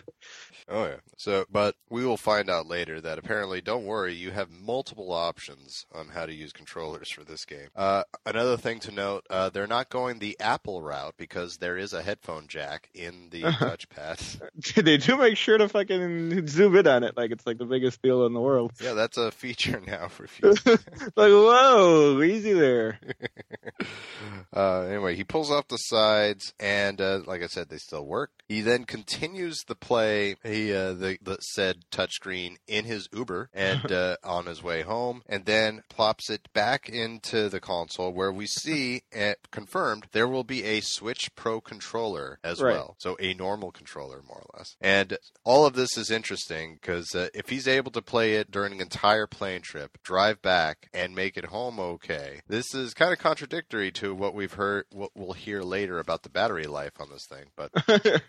[0.69, 0.97] Oh yeah.
[1.17, 5.85] So, but we will find out later that apparently, don't worry, you have multiple options
[5.93, 7.67] on how to use controllers for this game.
[7.75, 11.93] Uh, another thing to note: uh, they're not going the Apple route because there is
[11.93, 14.75] a headphone jack in the touchpad.
[14.83, 18.01] they do make sure to fucking zoom in on it, like it's like the biggest
[18.01, 18.71] deal in the world.
[18.81, 20.55] yeah, that's a feature now for you.
[21.15, 22.99] like whoa, easy there.
[24.55, 28.31] uh, anyway, he pulls off the sides, and uh, like I said, they still work.
[28.47, 30.35] He then continues the play.
[30.43, 35.23] He uh, the, the said touchscreen in his Uber and uh, on his way home,
[35.27, 40.43] and then plops it back into the console where we see uh, confirmed there will
[40.43, 42.73] be a Switch Pro controller as Right.
[42.73, 44.75] well, so a normal controller more or less.
[44.79, 48.73] And all of this is interesting because uh, if he's able to play it during
[48.73, 50.62] an entire plane trip, drive back,
[50.93, 55.11] and make it home okay, this is kind of contradictory to what we've heard, what
[55.15, 57.45] we'll hear later about the battery life on this thing.
[57.55, 57.71] But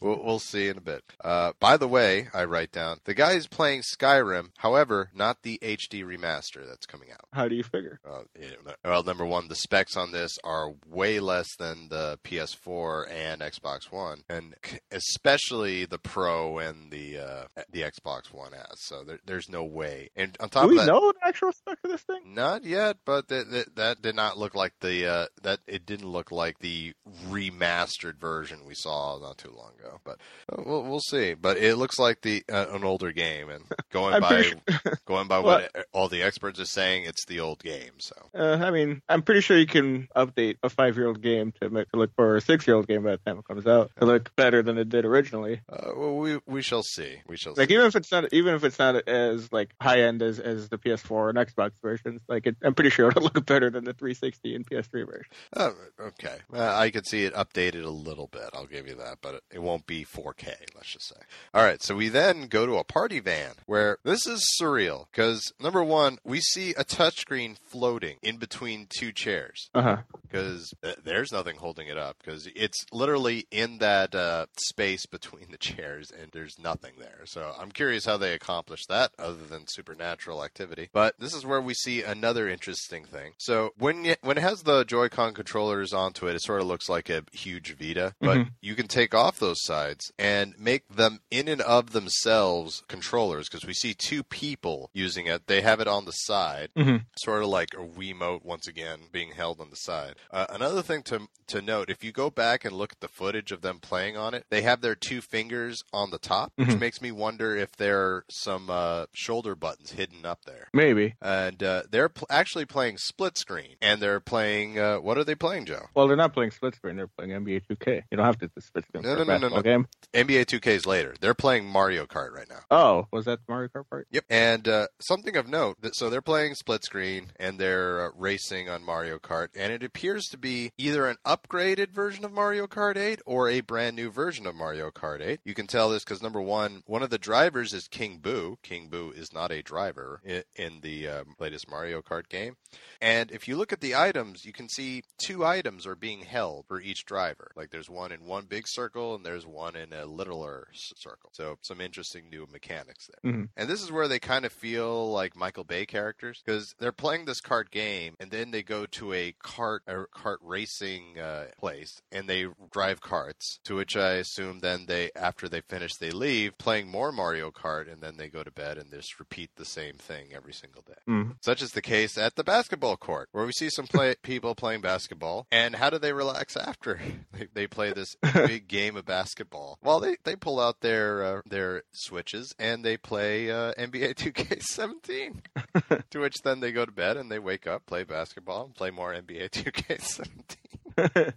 [0.00, 1.02] we'll, we'll see in a bit.
[1.22, 5.58] Uh, by the way, I write down the guy is playing Skyrim, however, not the
[5.62, 7.26] HD remaster that's coming out.
[7.32, 8.00] How do you figure?
[8.08, 12.18] Uh, you know, well, number one, the specs on this are way less than the
[12.24, 14.54] PS4 and Xbox One, and
[14.90, 18.76] especially the Pro and the uh, the Xbox One S.
[18.78, 20.10] So there, there's no way.
[20.16, 22.20] And on top Do of that, know the actual spec of this thing?
[22.34, 26.08] not yet, but that, that that did not look like the uh, that it didn't
[26.08, 26.92] look like the
[27.28, 30.00] remastered version we saw not too long ago.
[30.04, 30.18] But
[30.52, 31.34] uh, we'll we'll see.
[31.34, 34.60] But it looks like the uh, an older game, and going by pretty
[35.06, 37.92] going by what all the experts are saying, it's the old game.
[37.98, 41.88] So Uh, I mean, I'm pretty sure you can update a five-year-old game to make
[41.92, 44.62] it look, for a six-year-old game by the time it comes out, to look better
[44.62, 45.60] than it did originally.
[45.70, 47.16] uh, well, we we shall see.
[47.26, 47.74] We shall Like see.
[47.74, 51.30] even if it's not, even if it's not as like high-end as, as the PS4
[51.36, 55.06] Xbox versions, like it, I'm pretty sure it'll look better than the 360 and PS3
[55.06, 55.26] version.
[55.54, 55.70] Uh,
[56.00, 58.50] okay, uh, I could see it updated a little bit.
[58.54, 60.54] I'll give you that, but it, won't be 4K.
[60.74, 61.20] Let's just say.
[61.52, 65.52] All right, so we then go to a party van where this is surreal because
[65.60, 71.32] number one, we see a touchscreen floating in between two chairs Uh because th- there's
[71.32, 76.30] nothing holding it up because it's literally in that uh, space between the chairs and
[76.32, 77.20] there's nothing there.
[77.24, 80.88] So I'm curious how they accomplished that other than supernatural activity.
[80.92, 83.32] But this is where we see another interesting thing.
[83.38, 86.88] So when you, when it has the Joy-Con controllers onto it, it sort of looks
[86.88, 88.50] like a huge Vita, but Mhm.
[88.60, 93.66] you can take off those sides and make them in and of themselves controllers because
[93.66, 95.46] we see two people using it.
[95.46, 97.06] They have it on the side, Mhm.
[97.18, 100.14] sort of like a Wiimote once again being held on the side.
[100.30, 103.52] Uh, another thing to to note, if you go back and look at the footage
[103.52, 106.80] of them playing on it, they have their two fingers on the top, which Mhm.
[106.80, 110.66] makes me wonder if there are some uh, shoulder buttons hidden up there.
[110.72, 111.05] Maybe.
[111.20, 114.78] And uh, they're pl- actually playing split screen, and they're playing.
[114.78, 115.86] Uh, what are they playing, Joe?
[115.94, 116.96] Well, they're not playing split screen.
[116.96, 118.02] They're playing NBA 2K.
[118.10, 119.86] You don't have to split screen No, no, no, no, basketball game.
[120.14, 121.14] NBA 2K is later.
[121.20, 122.60] They're playing Mario Kart right now.
[122.70, 124.08] Oh, was that the Mario Kart part?
[124.10, 124.24] Yep.
[124.30, 128.68] And uh, something of note, that, so they're playing split screen and they're uh, racing
[128.68, 132.96] on Mario Kart, and it appears to be either an upgraded version of Mario Kart
[132.96, 135.40] 8 or a brand new version of Mario Kart 8.
[135.44, 138.58] You can tell this because number one, one of the drivers is King Boo.
[138.62, 142.56] King Boo is not a driver in, in the um, latest Mario Kart game.
[143.00, 146.66] And if you look at the items, you can see two items are being held
[146.66, 147.50] for each driver.
[147.56, 151.30] Like there's one in one big circle and there's one in a littler circle.
[151.32, 153.32] So some interesting new mechanics there.
[153.32, 153.48] Mhm.
[153.56, 157.24] And this is where they kind of feel like Michael Bay characters because they're playing
[157.24, 162.00] this kart game and then they go to a kart or kart racing uh, place
[162.12, 163.58] and they drive carts.
[163.64, 167.90] To which I assume then they after they finish they leave playing more Mario Kart
[167.92, 170.94] and then they go to bed and just repeat the same thing every single day.
[171.08, 171.36] Mm.
[171.42, 174.80] Such is the case at the basketball court, where we see some play- people playing
[174.80, 175.46] basketball.
[175.50, 177.00] And how do they relax after
[177.32, 179.78] they, they play this big game of basketball?
[179.82, 186.04] Well, they, they pull out their uh, their switches and they play uh, NBA 2K17.
[186.10, 188.90] to which then they go to bed and they wake up, play basketball, and play
[188.90, 190.56] more NBA 2K17.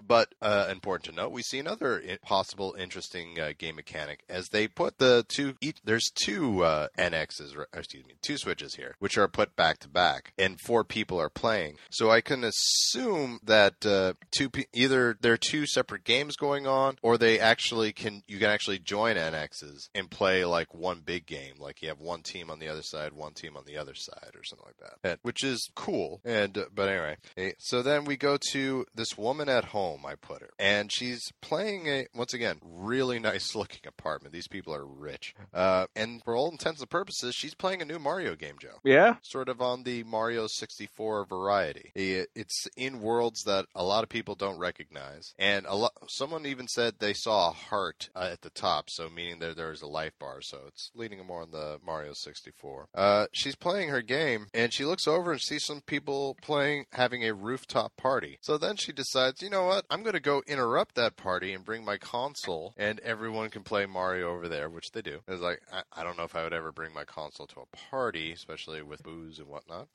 [0.00, 4.68] But uh, important to note, we see another possible interesting uh, game mechanic as they
[4.68, 5.54] put the two.
[5.60, 9.88] Each, there's two uh, NXs, excuse me, two switches here, which are put back to
[9.88, 11.78] back, and four people are playing.
[11.90, 16.66] So I can assume that uh, two pe- either there are two separate games going
[16.68, 18.22] on, or they actually can.
[18.28, 22.22] You can actually join NXs and play like one big game, like you have one
[22.22, 25.10] team on the other side, one team on the other side, or something like that,
[25.10, 26.20] And- which is cool.
[26.24, 30.04] And uh, but anyway, eh, so then we go to this woman at home.
[30.04, 34.34] I put her, and she's playing a once again really nice looking apartment.
[34.34, 37.98] These people are rich, uh, and for all intents and purposes, she's playing a new
[37.98, 39.14] Mario game, Joe yeah.
[39.22, 41.92] sort of on the Mario 64 variety.
[41.94, 45.92] It- It's in worlds that a lot of people don't recognize, and a lot.
[46.08, 49.80] Someone even said they saw a heart uh, at the top, so meaning that there's
[49.82, 50.40] a life bar.
[50.42, 52.88] So it's leading more on the Mario 64.
[52.94, 57.24] Uh, she's playing her game, and she looks over and sees some people playing, having
[57.24, 58.38] a rooftop party.
[58.42, 59.84] So then she decides, you know what?
[59.90, 63.86] I'm going to go interrupt that party and bring my console, and everyone can play
[63.86, 65.20] Mario over there, which they do.
[65.28, 67.76] It's like I, I don't know if I would ever bring my console to a
[67.90, 69.88] party, especially with booze and whatnot.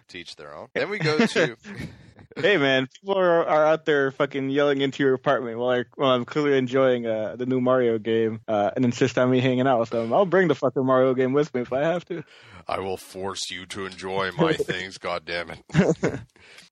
[0.08, 0.68] Teach their own.
[0.74, 1.56] Then we go to.
[2.36, 6.10] hey man, people are, are out there fucking yelling into your apartment while, I, while
[6.10, 9.80] I'm clearly enjoying uh, the new Mario game uh, and insist on me hanging out
[9.80, 10.12] with them.
[10.12, 12.24] I'll bring the fucking Mario game with me if I have to.
[12.68, 16.20] I will force you to enjoy my things, God damn it.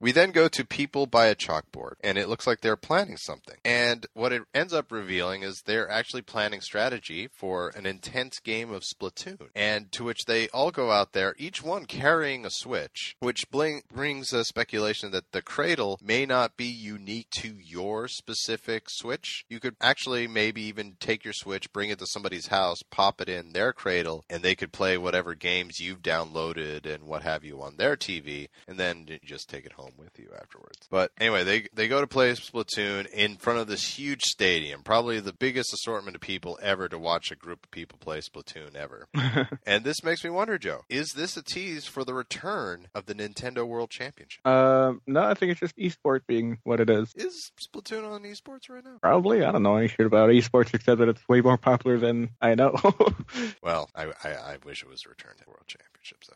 [0.00, 3.56] we then go to people by a chalkboard, and it looks like they're planning something.
[3.64, 8.72] And what it ends up revealing is they're actually planning strategy for an intense game
[8.72, 9.48] of Splatoon.
[9.54, 13.82] And to which they all go out there, each one carrying a Switch, which bling-
[13.92, 19.44] brings a speculation that the cradle may not be unique to your specific Switch.
[19.48, 23.28] You could actually maybe even take your Switch, bring it to somebody's house, pop it
[23.28, 27.62] in their cradle, and they could play whatever games you've downloaded and what have you
[27.62, 30.86] on their TV, and then just take it home with you afterwards.
[30.90, 35.20] But anyway, they they go to play Splatoon in front of this huge stadium, probably
[35.20, 39.06] the biggest assortment of people ever to watch a group of people play Splatoon ever.
[39.66, 43.14] and this makes me wonder, Joe, is this a tease for the return of the
[43.14, 44.46] Nintendo World Championship?
[44.46, 47.12] Um, no, I think it's just esports being what it is.
[47.14, 48.98] Is Splatoon on esports right now?
[49.00, 49.44] Probably.
[49.44, 52.54] I don't know any shit about esports except that it's way more popular than I
[52.54, 52.78] know.
[53.62, 55.64] well, I, I, I wish it was returned to World
[56.02, 56.30] Championships.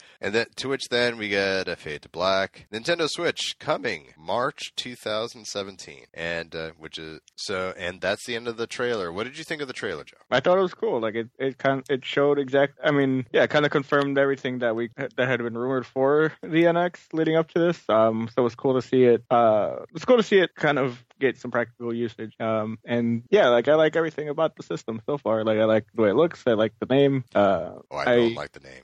[0.20, 4.72] and then to which then we get a Fade to Black, Nintendo Switch coming March
[4.76, 9.12] 2017, and uh, which is so, and that's the end of the trailer.
[9.12, 10.16] What did you think of the trailer, Joe?
[10.30, 11.00] I thought it was cool.
[11.00, 12.78] Like it, it kind, it showed exact.
[12.82, 16.64] I mean, yeah, kind of confirmed everything that we that had been rumored for the
[16.64, 17.82] NX leading up to this.
[17.88, 19.24] Um, so it was cool to see it.
[19.30, 22.34] Uh, it's cool to see it kind of get some practical usage.
[22.38, 25.44] Um, and yeah, like I like everything about the system so far.
[25.44, 26.42] Like I like the way it looks.
[26.46, 27.24] I like the name.
[27.34, 28.82] Uh, oh, I don't like the name.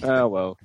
[0.04, 0.58] oh well.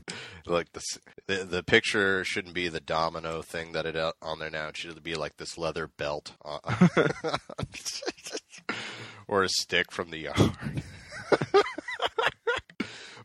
[0.45, 0.83] Like the,
[1.25, 4.67] the the picture shouldn't be the domino thing that it uh, on there now.
[4.67, 6.33] It should be like this leather belt,
[9.27, 10.83] or a stick from the yard.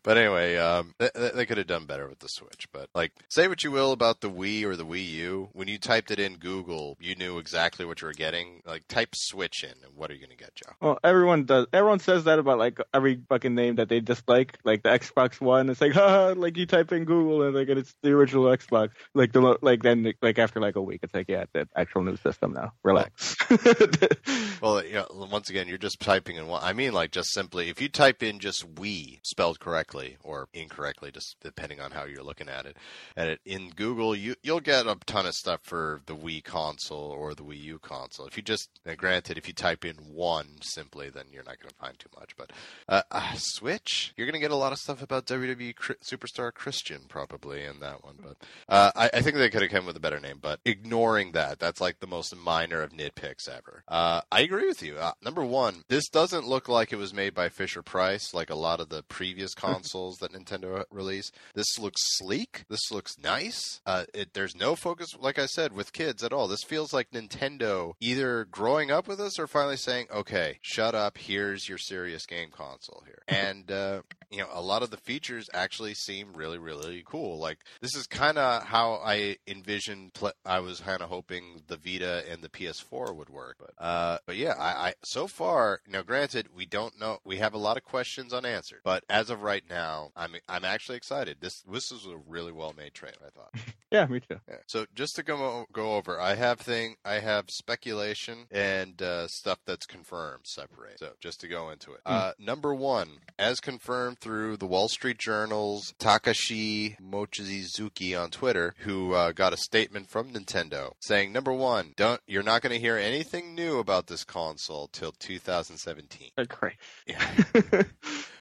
[0.03, 2.66] But anyway, um, they, they could have done better with the Switch.
[2.72, 5.78] But like, say what you will about the Wii or the Wii U, when you
[5.78, 8.62] typed it in Google, you knew exactly what you were getting.
[8.66, 10.72] Like, type Switch in, and what are you going to get, Joe?
[10.80, 11.66] Well, everyone does.
[11.72, 14.59] Everyone says that about like every fucking name that they dislike.
[14.64, 17.94] Like the Xbox One, it's like, haha, like you type in Google and like it's
[18.03, 18.90] the original Xbox.
[19.14, 22.16] Like the like then like after like a week, it's like yeah, the actual new
[22.16, 22.72] system now.
[22.82, 23.36] Relax.
[24.61, 26.62] well, you know, once again, you're just typing in one.
[26.62, 30.49] I mean, like just simply, if you type in just Wii spelled correctly correctly or
[30.53, 32.76] incorrectly, just depending on how you're looking at it.
[33.16, 37.11] And it, in Google, you you'll get a ton of stuff for the Wii console
[37.11, 38.26] or the Wii U console.
[38.26, 41.76] If you just, granted, if you type in one simply, then you're not going to
[41.76, 42.36] find too much.
[42.36, 42.53] But
[42.88, 47.03] uh, uh, Switch, you're going to get a lot of stuff about WWE superstar Christian
[47.09, 48.16] probably in that one.
[48.22, 48.36] But
[48.68, 50.38] uh, I, I, think they could have come with a better name.
[50.40, 53.84] But ignoring that, that's like the most minor of nitpicks ever.
[53.88, 54.97] Uh, I agree with you.
[54.97, 58.55] Uh, number one, this doesn't look like it was made by Fisher Price like a
[58.55, 61.33] lot of the previous consoles consoles that Nintendo release.
[61.55, 62.64] This looks sleek.
[62.68, 63.80] This looks nice.
[63.85, 66.47] Uh, it, there's no focus, like I said, with kids at all.
[66.47, 71.18] This feels like Nintendo either growing up with us or finally saying, "Okay, shut up.
[71.18, 74.03] Here's your serious game console here." And uh,
[74.33, 77.39] you know, a lot of the features actually seem really, really cool.
[77.39, 80.14] Like this is kind of how I envisioned.
[80.14, 84.18] Pl- I was kind of hoping the Vita and the PS4 would work, but uh,
[84.26, 86.03] but yeah, I, I so far now.
[86.03, 87.18] Granted, we don't know.
[87.24, 90.97] We have a lot of questions unanswered, but as of right now, I'm I'm actually
[90.97, 91.37] excited.
[91.41, 93.12] This this was a really well made trailer.
[93.26, 93.55] I thought.
[93.91, 94.41] yeah, me too.
[94.49, 94.57] Yeah.
[94.66, 96.97] So just to go go over, I have thing.
[97.05, 100.47] I have speculation and uh, stuff that's confirmed.
[100.47, 100.99] Separate.
[100.99, 102.01] So just to go into it.
[102.07, 102.12] Mm.
[102.12, 109.14] Uh, number one, as confirmed through the Wall Street Journal's Takashi Mochizuki on Twitter, who
[109.14, 112.96] uh, got a statement from Nintendo saying, number one, don't you're not going to hear
[112.96, 116.30] anything new about this console till 2017.
[116.48, 116.76] Great.
[117.06, 117.20] Yeah.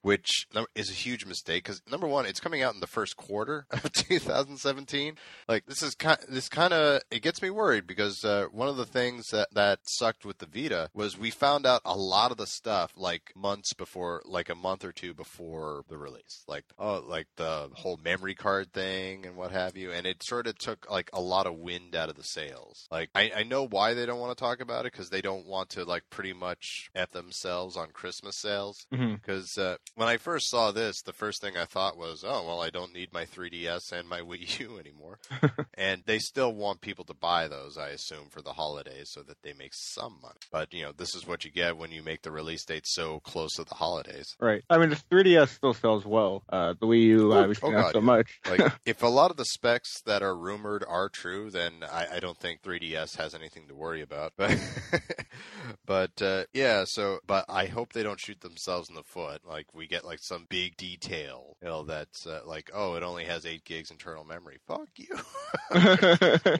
[0.02, 3.66] Which is a huge mistake because number one, it's coming out in the first quarter
[3.70, 5.16] of 2017.
[5.48, 8.76] Like this is kind, this kind of it gets me worried because uh, one of
[8.76, 12.36] the things that that sucked with the Vita was we found out a lot of
[12.36, 17.04] the stuff like months before, like a month or two before the release, like oh,
[17.06, 19.92] like the whole memory card thing and what have you.
[19.92, 22.86] And it sort of took like a lot of wind out of the sails.
[22.90, 25.46] Like I, I know why they don't want to talk about it because they don't
[25.46, 28.86] want to like pretty much f themselves on Christmas sales.
[28.90, 29.72] Because mm-hmm.
[29.74, 32.70] uh, when I first saw this, the first thing I thought was, oh well, I
[32.70, 35.18] don't need my 3DS and my Wii U anymore.
[35.74, 39.42] and they still want people to buy those, I assume, for the holidays so that
[39.42, 40.40] they make some money.
[40.50, 43.20] But you know, this is what you get when you make the release date so
[43.20, 44.36] close to the holidays.
[44.40, 44.62] Right.
[44.68, 46.42] I mean, the 3DS still sells well.
[46.48, 48.04] Uh, the Wii U obviously oh, not God, so yeah.
[48.04, 48.40] much.
[48.50, 52.18] like if a lot of the specs that are rumored are true, then I, I
[52.18, 54.32] don't think 3DS has anything to worry about.
[54.42, 54.58] But
[55.86, 59.42] but uh, yeah, so but I hope they don't shoot themselves in the foot.
[59.46, 63.24] Like we get like some big detail, you know, that's uh, like oh, it only
[63.24, 64.58] has eight gigs internal memory.
[64.66, 65.08] Fuck you.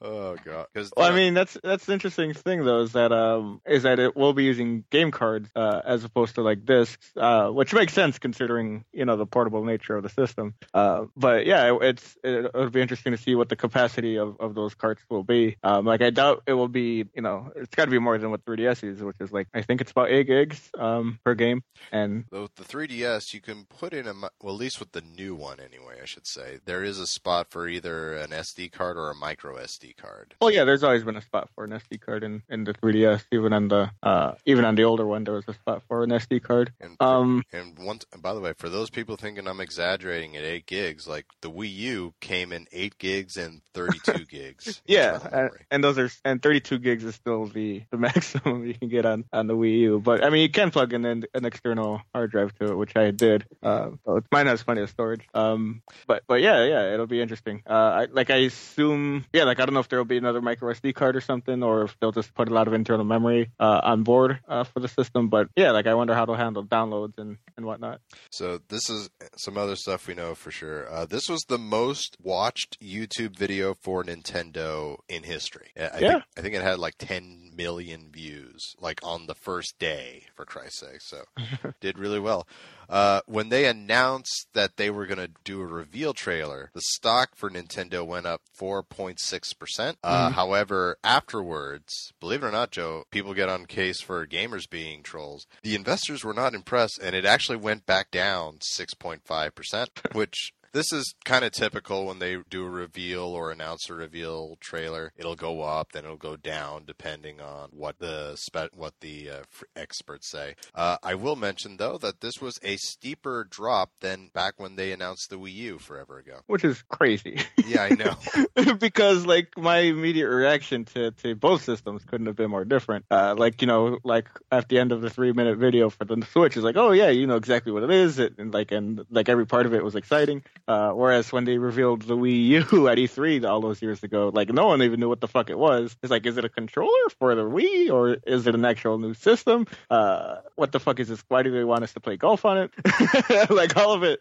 [0.00, 0.66] oh god.
[0.72, 3.98] Because well, I mean that's that's the interesting thing though is that um is that
[3.98, 7.92] it will be using game cards uh, as opposed to like discs, uh, which makes
[7.92, 10.54] sense considering you know the portable nature of the system.
[10.74, 14.36] Uh, but yeah, it, it's it, will be interesting to see what the capacity of,
[14.40, 15.56] of those carts will be.
[15.62, 18.30] Um, like I doubt it will be you know it's got to be more than
[18.30, 21.62] what 3ds is, which is like I think it's about eight gigs um, per game.
[21.90, 25.34] And with the 3ds you can put in a well at least with the new
[25.34, 29.10] one anyway I should say there is a spot for either an SD card or
[29.10, 30.34] a micro SD card.
[30.40, 33.24] Well yeah, there's always been a spot for an SD card in, in the 3ds
[33.32, 36.10] even on the uh, even on the older one there was a spot for an
[36.10, 36.72] SD card.
[36.80, 40.44] And, um, and one And by the way, for those people thinking I'm exaggerating at
[40.44, 44.82] eight gigs, like the Wii U came in eight gigs and 32 gigs.
[44.86, 48.88] Yeah, and, and those are and 32 gigs is still the, the maximum you can
[48.88, 50.00] get on, on the Wii U.
[50.00, 52.96] But I mean, you can plug in an, an external hard drive to it, which
[52.96, 53.44] I did.
[53.62, 55.26] Uh, so mine has plenty of storage.
[55.34, 57.62] Um, but but yeah, yeah, it'll be interesting.
[57.68, 60.72] Uh, I, like I assume, yeah, like I don't know if there'll be another micro
[60.72, 63.80] SD card or something, or if they'll just put a lot of internal memory uh,
[63.82, 65.28] on board uh, for the system.
[65.28, 67.91] But yeah, like I wonder how they'll handle downloads and and whatnot.
[68.30, 70.90] So this is some other stuff we know for sure.
[70.90, 75.70] Uh, this was the most watched YouTube video for Nintendo in history.
[75.76, 76.08] I I Yeah.
[76.12, 80.44] think I think it had like 10 million views, like on the first day, for
[80.44, 81.00] Christ's sake.
[81.00, 81.24] So
[81.80, 82.46] did really well.
[82.88, 87.30] Uh, when they announced that they were going to do a reveal trailer, the stock
[87.36, 89.96] for Nintendo went up 4.6%.
[90.02, 90.32] Uh, Mhm.
[90.32, 95.46] However, afterwards, believe it or not, Joe, people get on case for gamers being trolls.
[95.62, 100.52] The investors were not impressed, and it actually went back down 6.5%, which.
[100.72, 105.12] This is kind of typical when they do a reveal or announce a reveal trailer.
[105.18, 109.42] It'll go up, then it'll go down depending on what the spe- what the uh,
[109.76, 110.54] experts say.
[110.74, 114.92] Uh, I will mention though that this was a steeper drop than back when they
[114.92, 116.40] announced the Wii U forever ago.
[116.46, 117.40] Which is crazy.
[117.66, 118.74] Yeah, I know.
[118.78, 123.04] because like my immediate reaction to, to both systems couldn't have been more different.
[123.10, 126.26] Uh, like you know, like at the end of the three minute video for the
[126.32, 129.04] Switch is like, oh yeah, you know exactly what it is, it, and like and
[129.10, 130.42] like every part of it was exciting.
[130.68, 134.48] Uh, whereas when they revealed the Wii U at E3 all those years ago, like
[134.52, 135.96] no one even knew what the fuck it was.
[136.02, 139.14] It's like, is it a controller for the Wii or is it an actual new
[139.14, 139.66] system?
[139.90, 141.22] Uh, what the fuck is this?
[141.28, 143.50] Why do they want us to play golf on it?
[143.50, 144.20] like all of it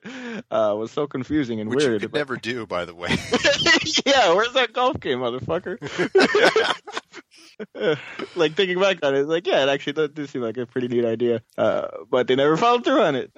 [0.50, 2.02] uh, was so confusing and Which you weird.
[2.02, 3.10] could but- never do, by the way.
[4.06, 5.78] yeah, where's that golf game, motherfucker?
[8.36, 10.66] like thinking back on it, it's like yeah, it actually does, does seem like a
[10.66, 13.32] pretty neat idea, uh, but they never followed through on it.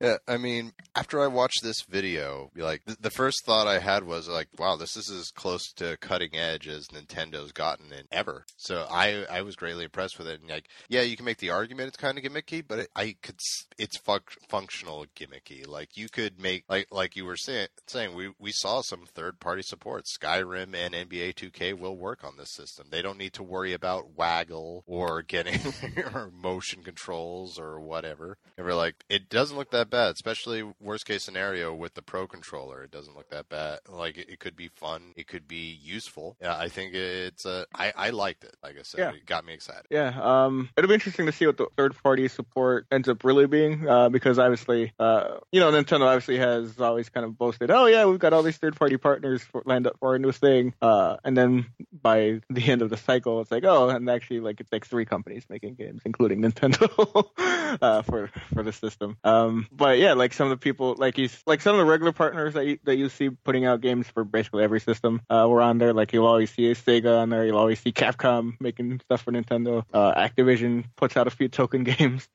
[0.00, 4.04] Yeah, I mean, after I watched this video, like th- the first thought I had
[4.04, 8.44] was like, "Wow, this is as close to cutting edge as Nintendo's gotten in ever."
[8.56, 10.40] So I I was greatly impressed with it.
[10.40, 13.16] And like, yeah, you can make the argument it's kind of gimmicky, but it, I
[13.22, 13.36] could
[13.78, 15.66] it's func- functional gimmicky.
[15.66, 19.40] Like you could make like like you were saying saying we we saw some third
[19.40, 20.04] party support.
[20.04, 22.88] Skyrim and NBA 2K will work on this system.
[22.90, 25.60] They don't need to worry about waggle or getting
[26.14, 28.38] or motion controls or whatever.
[28.56, 32.26] And we're like, it doesn't look that bad, especially worst case scenario with the Pro
[32.26, 32.82] controller.
[32.82, 33.80] It doesn't look that bad.
[33.88, 35.12] Like it, it could be fun.
[35.16, 36.36] It could be useful.
[36.40, 37.66] Yeah, I think it's a.
[37.74, 38.54] I I liked it.
[38.62, 39.10] Like I said, Yeah.
[39.10, 39.86] it got me excited.
[39.90, 43.46] yeah, um, it'll be interesting to see what the third party support ends up really
[43.46, 47.86] being, uh, because obviously, uh, you know, Nintendo obviously has always kind of boasted, oh
[47.86, 50.74] yeah, we've got all these third party partners for, lined up for a new thing,
[50.82, 54.60] uh, and then by the end of the cycle, it's like, oh, and actually, like
[54.60, 57.26] it's like three companies making games, including Nintendo,
[57.82, 59.16] uh, for for the system.
[59.24, 62.12] Um, but yeah, like some of the people, like you, like some of the regular
[62.12, 65.60] partners that you, that you see putting out games for basically every system, uh, were
[65.62, 65.92] on there.
[65.92, 67.44] Like you'll always see Sega on there.
[67.46, 69.84] You'll always see Capcom making stuff for Nintendo.
[69.92, 72.28] Uh, Activision puts out a few token games.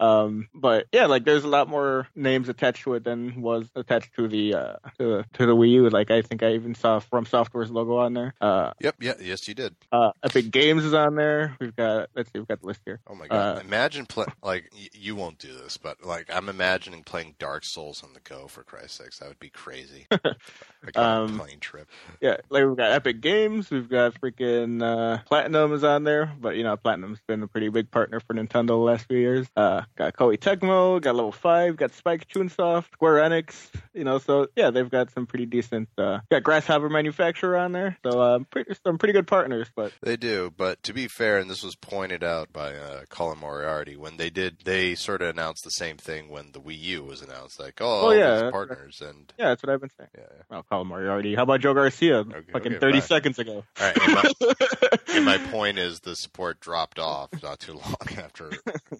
[0.00, 4.14] Um, but yeah, like there's a lot more names attached to it than was attached
[4.16, 5.88] to the uh, to, the- to the Wii U.
[5.90, 8.34] Like I think I even saw From Software's logo on there.
[8.40, 8.96] Uh, Yep.
[9.00, 9.12] Yeah.
[9.20, 9.74] Yes, you did.
[9.92, 11.56] uh, Epic Games is on there.
[11.60, 13.00] We've got let's see, we've got the list here.
[13.06, 13.58] Oh my god!
[13.58, 16.73] Uh, Imagine play like you won't do this, but like I'm imagining
[17.04, 18.46] playing Dark Souls on the go.
[18.46, 20.06] For Christ's sakes, that would be crazy.
[20.10, 21.88] like Um, plane trip.
[22.20, 26.56] Yeah, like we've got Epic Games, we've got freaking uh, Platinum is on there, but
[26.56, 29.46] you know Platinum's been a pretty big partner for Nintendo the last few years.
[29.56, 34.48] Uh, got Koei Tecmo, got Level Five, got Spike Chunsoft, Square Enix, you know, so
[34.56, 35.88] yeah, they've got some pretty decent.
[35.96, 39.68] Uh, got Grasshopper Manufacturer on there, so uh, pretty, some pretty good partners.
[39.74, 43.38] But They do, but to be fair, and this was pointed out by uh, Colin
[43.38, 47.02] Moriarty when they did, they sort of announced the same thing when the Wii U
[47.04, 50.10] was announced, like, oh, Oh, yeah, partners, and yeah, that's what I've been saying.
[50.16, 50.24] yeah.
[50.50, 50.62] yeah.
[50.70, 51.34] Call him Moriarty.
[51.34, 52.24] How about Joe Garcia?
[52.24, 53.08] Fucking okay, thirty fine.
[53.08, 53.64] seconds ago.
[53.80, 54.32] All right, and my,
[55.14, 58.50] and my point is the support dropped off not too long after,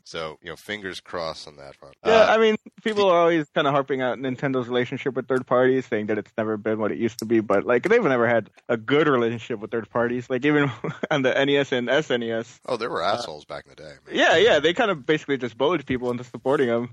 [0.04, 1.94] so you know, fingers crossed on that front.
[2.04, 5.46] Yeah, Uh, I mean, people are always kind of harping out Nintendo's relationship with third
[5.46, 7.40] parties, saying that it's never been what it used to be.
[7.40, 10.28] But like, they've never had a good relationship with third parties.
[10.28, 10.70] Like even
[11.10, 12.60] on the NES and SNES.
[12.66, 13.92] oh, there were assholes back in the day.
[14.06, 14.14] Man.
[14.16, 16.90] Yeah, yeah, they kind of basically just bullied people into supporting them.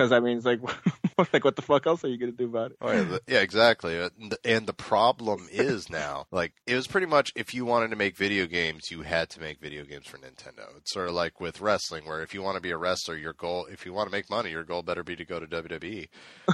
[0.00, 0.60] Because I mean, it's like,
[1.34, 2.78] like what the fuck else are you gonna do about it?
[2.80, 4.00] Oh yeah, the, yeah, exactly.
[4.00, 7.66] Uh, And the, and the problem is now, like, it was pretty much if you
[7.66, 10.64] wanted to make video games, you had to make video games for Nintendo.
[10.78, 13.34] It's sort of like with wrestling, where if you want to be a wrestler, your
[13.34, 16.08] goal, if you want to make money, your goal better be to go to WWE.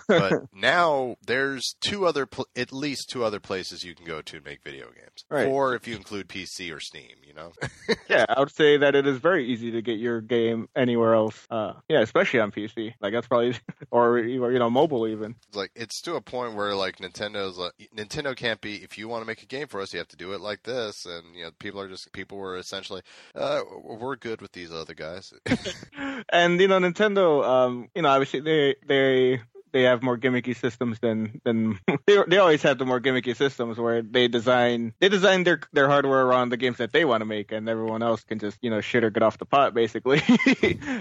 [0.08, 4.40] But now there's two other, pl- at least two other places you can go to
[4.44, 5.46] make video games, Right.
[5.46, 7.52] or if you include PC or Steam, you know.
[8.08, 11.44] Yeah, I would say that it is very easy to get your game anywhere else.
[11.50, 12.94] Uh, yeah, especially on PC.
[13.00, 13.35] Like that's probably
[13.90, 15.34] or you know mobile even.
[15.48, 19.08] It's like it's to a point where like Nintendo's like Nintendo can't be if you
[19.08, 21.34] want to make a game for us, you have to do it like this, and
[21.34, 23.02] you know people are just people were essentially
[23.34, 25.32] uh, we're good with these other guys.
[26.30, 29.40] and you know Nintendo, um, you know obviously they they
[29.76, 33.76] they have more gimmicky systems than than they, they always have the more gimmicky systems
[33.76, 37.26] where they design they design their their hardware around the games that they want to
[37.26, 40.22] make and everyone else can just you know shit or get off the pot basically.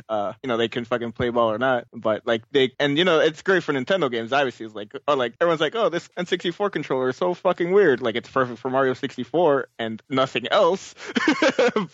[0.09, 3.05] Uh you know they can fucking play ball or not but like they and you
[3.05, 4.65] know it's great for Nintendo games obviously.
[4.65, 8.01] It's like oh like everyone's like oh this N64 controller is so fucking weird.
[8.01, 10.95] Like it's perfect for Mario 64 and nothing else.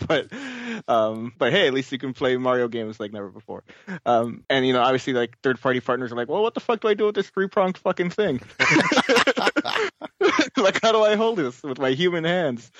[0.07, 0.31] But
[0.87, 3.63] um but hey at least you can play Mario games like never before.
[4.05, 6.70] Um and you know obviously like third party partners are like well what the fuck
[6.71, 8.39] fuck do I do with this three pronged fucking thing?
[10.57, 12.71] like, how do I hold this with my human hands?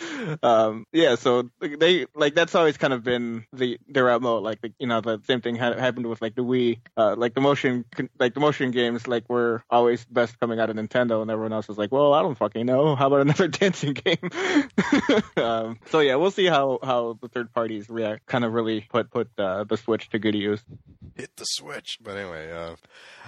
[0.42, 4.44] Um, yeah, so they like that's always kind of been the their mode.
[4.44, 6.80] Like, the, you know, the same thing ha- happened with like the Wii.
[6.96, 7.86] Uh, like the motion,
[8.18, 11.68] like the motion games, like were always best coming out of Nintendo, and everyone else
[11.68, 12.96] was like, well, I don't fucking know.
[12.96, 14.30] How about another dancing game?
[15.38, 18.26] um, so yeah, we'll see how how the third parties react.
[18.26, 20.64] Kind of really put put uh, the Switch to good use.
[21.22, 22.00] Hit the switch.
[22.02, 22.76] But anyway, uh,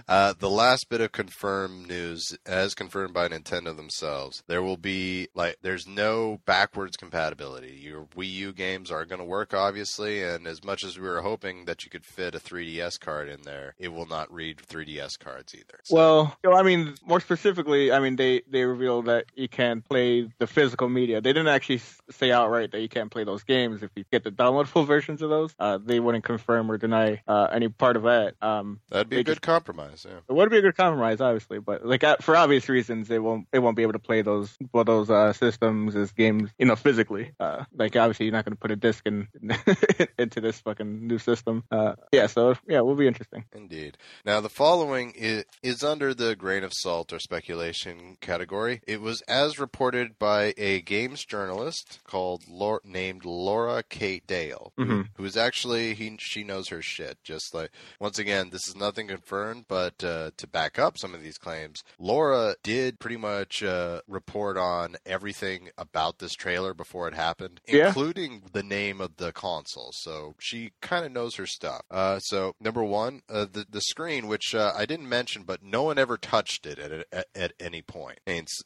[0.08, 5.28] uh, the last bit of confirmed news, as confirmed by Nintendo themselves, there will be
[5.36, 7.78] like there's no backwards compatibility.
[7.80, 11.22] Your Wii U games are going to work, obviously, and as much as we were
[11.22, 15.20] hoping that you could fit a 3DS card in there, it will not read 3DS
[15.20, 15.80] cards either.
[15.84, 15.96] So.
[15.96, 19.84] Well, you know, I mean, more specifically, I mean they they revealed that you can
[19.84, 21.22] play the physical media.
[21.22, 24.32] They didn't actually say outright that you can't play those games if you get the
[24.32, 25.54] downloadable versions of those.
[25.60, 28.36] Uh, they wouldn't confirm or deny uh, any part of that.
[28.42, 30.06] Um, That'd be a good just, compromise.
[30.08, 33.48] Yeah, it would be a good compromise, obviously, but like for obvious reasons, they won't
[33.52, 36.78] they won't be able to play those well those uh, systems as games, you know,
[36.78, 37.34] physically.
[37.40, 39.28] Uh, like obviously, you're not going to put a disc in
[40.18, 41.64] into this fucking new system.
[41.70, 43.44] Uh, yeah, so yeah, it will be interesting.
[43.54, 43.98] Indeed.
[44.26, 48.82] Now the following is, is under the grain of salt or speculation category.
[48.88, 55.02] It was as reported by a games journalist called Laura, named Laura Kate Dale, mm-hmm.
[55.16, 57.18] who is actually he she knows her shit.
[57.26, 61.24] Just like once again, this is nothing confirmed, but uh, to back up some of
[61.24, 67.13] these claims, Laura did pretty much uh, report on everything about this trailer before it
[67.13, 67.88] happened, yeah.
[67.88, 69.91] including the name of the console.
[69.93, 71.82] So she kind of knows her stuff.
[71.89, 75.84] Uh, so number one, uh, the the screen, which uh, I didn't mention, but no
[75.84, 78.19] one ever touched it at at, at any point.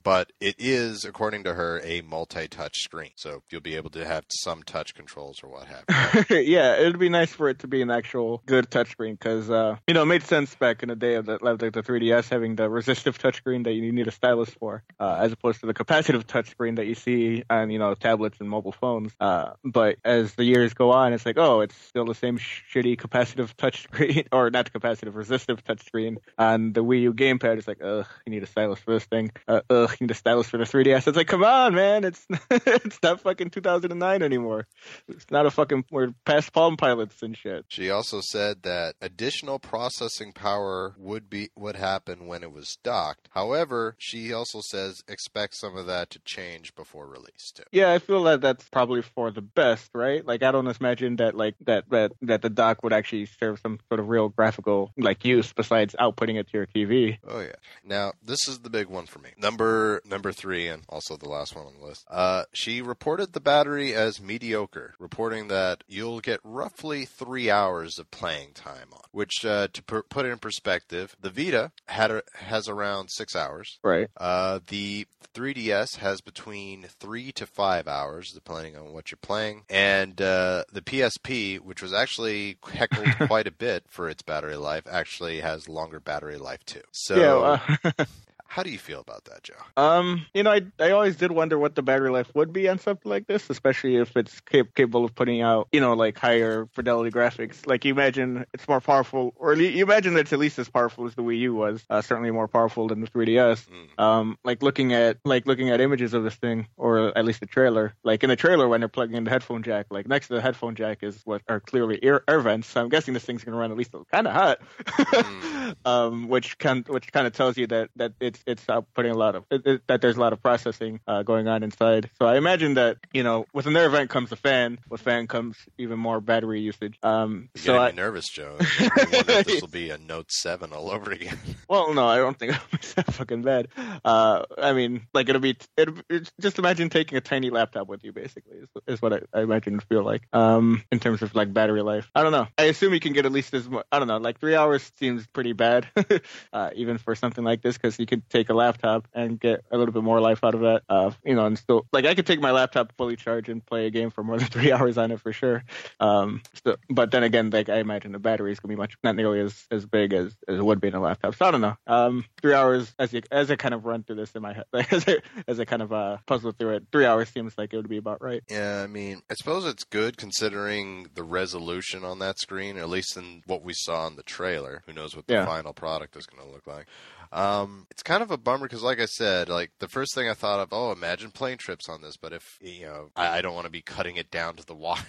[0.04, 3.12] But it is, according to her, a multi-touch screen.
[3.16, 6.38] So you'll be able to have some touch controls or what have you.
[6.38, 9.94] yeah, it'd be nice for it to be an actual good touchscreen because uh, you
[9.94, 12.70] know it made sense back in the day of the, like the 3DS having the
[12.70, 16.78] resistive touchscreen that you need a stylus for, uh, as opposed to the capacitive touchscreen
[16.78, 19.14] that you see on you know tablets and mobile phones.
[19.20, 22.98] Uh, but as the years go on, it's like oh, it's still the same shitty
[22.98, 27.58] capacitive touchscreen or not capacitive resistive touchscreen on the Wii U gamepad.
[27.58, 29.32] It's like ugh, you need a stylus for this thing.
[29.48, 31.08] Uh, ugh, you need a stylus for the 3DS.
[31.08, 34.68] It's like come on, man, it's it's not fucking 2009 anymore.
[35.08, 37.66] It's not a fucking we're past Palm Pilots and shit.
[37.70, 43.30] She also said that additional processing power would be would happen when it was docked.
[43.32, 47.64] However, she also says expect some of that to change before release too.
[47.72, 50.26] Yeah, I feel that that's probably for the best, right?
[50.26, 53.80] Like I don't imagine that like that that that the dock would actually serve some
[53.90, 57.18] sort of real graphical like use besides outputting it to your TV.
[57.28, 57.56] Oh yeah.
[57.84, 59.30] Now this is the big one for me.
[59.38, 62.06] Number number three, and also the last one on the list.
[62.10, 68.10] Uh, she reported the battery as mediocre, reporting that you'll get roughly three hours of
[68.12, 69.02] playing time on.
[69.12, 73.36] Which, uh, to per- put it in perspective, the Vita had a, has around six
[73.36, 73.80] hours.
[73.84, 74.08] Right.
[74.18, 80.22] Uh, the 3DS has between three to five hours, depending on what you're playing, and
[80.22, 85.40] uh, the PSP, which was actually heckled quite a bit for its battery life, actually
[85.40, 86.82] has longer battery life too.
[86.92, 87.60] So.
[87.84, 88.06] Yeah, uh,
[88.48, 89.54] how do you feel about that, Joe?
[89.76, 92.80] Um, you know, I I always did wonder what the battery life would be on
[92.80, 96.68] something like this, especially if it's cap- capable of putting out, you know, like higher
[96.74, 97.68] fidelity graphics.
[97.68, 101.16] Like you imagine it's more powerful, or you imagine it's at least as powerful as
[101.16, 101.86] the Wii U was.
[101.90, 103.68] Uh, certainly more powerful than the 3DS.
[103.68, 104.04] Mm.
[104.04, 107.46] Um, like looking at like looking at images of this thing, or at least the
[107.46, 107.94] trailer.
[108.04, 110.42] Like in the trailer when they're plugging in the headphone jack, like next to the
[110.42, 112.68] headphone jack is what are clearly air, air vents.
[112.68, 115.76] So I'm guessing this thing's gonna run at least kind of hot, mm.
[115.86, 119.36] um, which kind which kind of tells you that that it's it's putting a lot
[119.36, 122.10] of it, it, that there's a lot of processing uh, going on inside.
[122.20, 124.80] So I imagine that you know with another event comes a fan.
[124.90, 126.98] With fan comes even more battery usage.
[127.04, 128.58] Um, You're so getting I, me nervous, Joe.
[128.60, 131.38] I wonder if this will be a Note Seven all over again.
[131.70, 133.68] well, no, I don't think it'll be that fucking bad.
[134.04, 138.04] Uh, I mean, like it'll be it, it's just imagine taking a tiny laptop with
[138.04, 140.28] you, basically, is, is what I, I imagine it feel like.
[140.34, 142.48] Um, in terms of like battery life, I don't know.
[142.58, 143.86] I assume you can get at least as much.
[143.92, 145.88] I don't know, like three hours seems pretty bad,
[146.54, 149.78] uh, even for something like this, because you could take a laptop and get a
[149.78, 150.84] little bit more life out of that.
[150.90, 153.86] Uh, you know, and still like I could take my laptop fully charged and play
[153.88, 155.64] a game for more than three hours on it for sure.
[156.00, 159.16] Um, so, but then again, like I imagine the battery is gonna be much not
[159.16, 161.36] nearly as as big as, as it would be in a laptop.
[161.36, 161.78] So I don't know.
[161.88, 164.66] Um, three hours as you as I kind of run through this in my head,
[164.74, 165.18] like, as I
[165.48, 167.98] as I kind of uh puzzle through it, three hours seems like it would be
[167.98, 168.44] about right.
[168.50, 173.18] Yeah, I mean, I suppose it's good considering the resolution on that screen, at least
[173.18, 174.84] in what we saw in the trailer.
[174.86, 175.46] Who knows what the Yeah.
[175.46, 176.88] final product is going to look like?
[177.32, 180.34] Um, it's kind of a bummer because, like I said, like the first thing I
[180.34, 182.18] thought of, oh, imagine plane trips on this.
[182.18, 184.76] But if you know, I, I don't want to be cutting it down to the
[184.76, 185.04] wire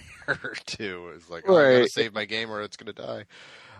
[0.66, 1.12] too.
[1.14, 3.25] It's like oh, I gotta save my game or it's going to die.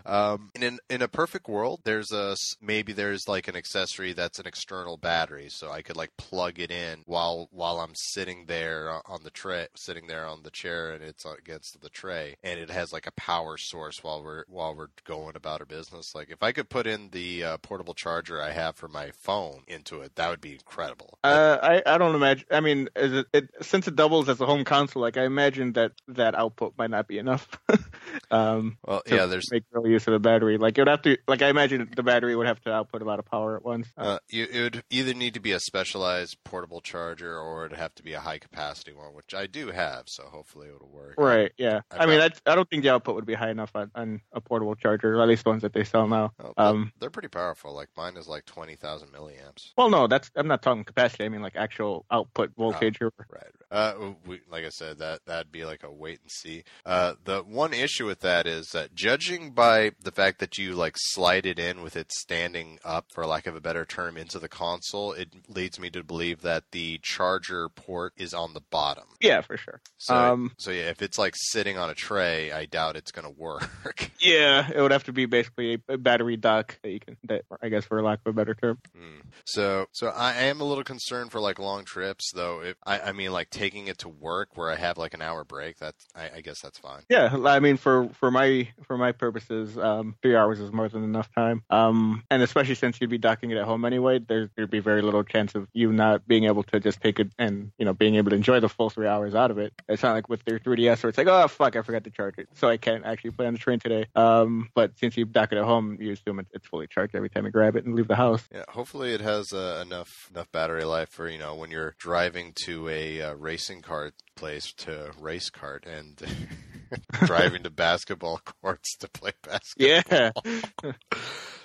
[0.09, 4.39] Um, in an, in a perfect world, there's a maybe there's like an accessory that's
[4.39, 8.91] an external battery, so I could like plug it in while while I'm sitting there
[9.05, 12.71] on the tray, sitting there on the chair, and it's against the tray, and it
[12.71, 16.15] has like a power source while we're while we're going about our business.
[16.15, 19.61] Like if I could put in the uh, portable charger I have for my phone
[19.67, 21.19] into it, that would be incredible.
[21.23, 22.47] Uh, I, I don't imagine.
[22.49, 25.73] I mean, is it, it since it doubles as a home console, like I imagine
[25.73, 27.47] that that output might not be enough.
[28.31, 30.57] um, well, yeah, there's make real use of the battery.
[30.57, 31.17] Like it would have to.
[31.27, 33.65] Like I imagine the battery would have to output about a lot of power at
[33.65, 33.87] once.
[33.97, 37.95] Uh, you, it would either need to be a specialized portable charger or it'd have
[37.95, 41.15] to be a high capacity one, which I do have, so hopefully it'll work.
[41.17, 41.51] right.
[41.57, 41.81] Yeah.
[41.91, 44.21] I've I mean, that's, I don't think the output would be high enough on, on
[44.31, 46.33] a portable charger, or at least ones that they sell now.
[46.43, 47.73] Oh, Um, they're pretty powerful.
[47.73, 49.71] Like mine is like twenty thousand milliamps.
[49.77, 51.25] Well, no, that's I'm not talking capacity.
[51.25, 53.01] I mean like actual output voltage.
[53.01, 53.43] or Right.
[53.71, 56.63] Uh, we, like I said, that that'd be like a wait and see.
[56.85, 60.95] Uh, the one issue with that is that judging by the fact that you like
[60.97, 64.49] slide it in with it standing up, for lack of a better term, into the
[64.49, 69.05] console, it leads me to believe that the charger port is on the bottom.
[69.21, 69.81] Yeah, for sure.
[69.97, 73.25] So, Um, so yeah, if it's like sitting on a tray, I doubt it's going
[73.25, 73.69] to work.
[74.21, 77.69] Yeah, it would have to be basically a, battery dock that you can, that I
[77.69, 78.77] guess for lack of a better term.
[78.93, 79.21] Hmm.
[79.45, 82.61] So, so I am a little concerned for like long trips, though.
[82.61, 85.45] If I, I mean, like taking it to work where I have like an hour
[85.45, 87.03] break, that's I, I guess that's fine.
[87.09, 91.03] Yeah, I mean for for my for my purposes, um, three hours is more than
[91.03, 91.63] enough time.
[91.69, 95.01] Um, and especially since you'd be docking it at home anyway, there, there'd be very
[95.01, 98.15] little chance of you not being able to just take it and you know being
[98.15, 99.73] able to enjoy the full three hours out of it.
[99.87, 102.35] It's not like with their 3ds where it's like, oh fuck, I forgot to charge
[102.37, 104.05] it, so I can't actually play on the train today.
[104.15, 107.45] Um, but since you dock it at home, you assume it's fully charged every time
[107.45, 108.43] you grab it and leave the house.
[108.53, 112.53] Yeah, hopefully it has uh, enough enough battery life for you know when you're driving
[112.65, 116.21] to a uh, racing cart place to race cart and
[117.25, 120.03] driving to basketball courts to play basketball.
[120.11, 120.31] Yeah,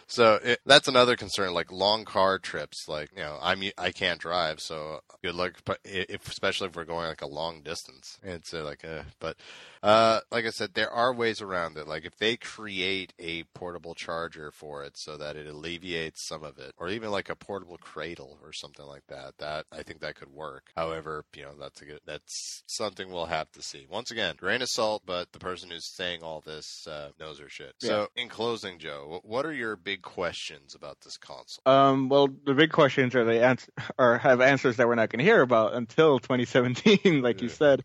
[0.06, 2.88] So it, that's another concern, like long car trips.
[2.88, 5.54] Like you know, I'm I can't drive, so good luck.
[5.64, 9.36] But if especially if we're going like a long distance, it's uh, like uh, but
[9.82, 11.86] uh, like I said, there are ways around it.
[11.86, 16.58] Like if they create a portable charger for it, so that it alleviates some of
[16.58, 19.34] it, or even like a portable cradle or something like that.
[19.38, 20.70] That I think that could work.
[20.76, 23.86] However, you know that's a good, that's something we'll have to see.
[23.90, 27.48] Once again, grain of salt, but the person who's saying all this uh, knows her
[27.48, 27.74] shit.
[27.78, 31.62] So in closing, Joe, what are your big questions about this console?
[31.66, 35.18] Um, well, the big questions are they answer or have answers that we're not going
[35.18, 37.84] to hear about until 2017, like you said.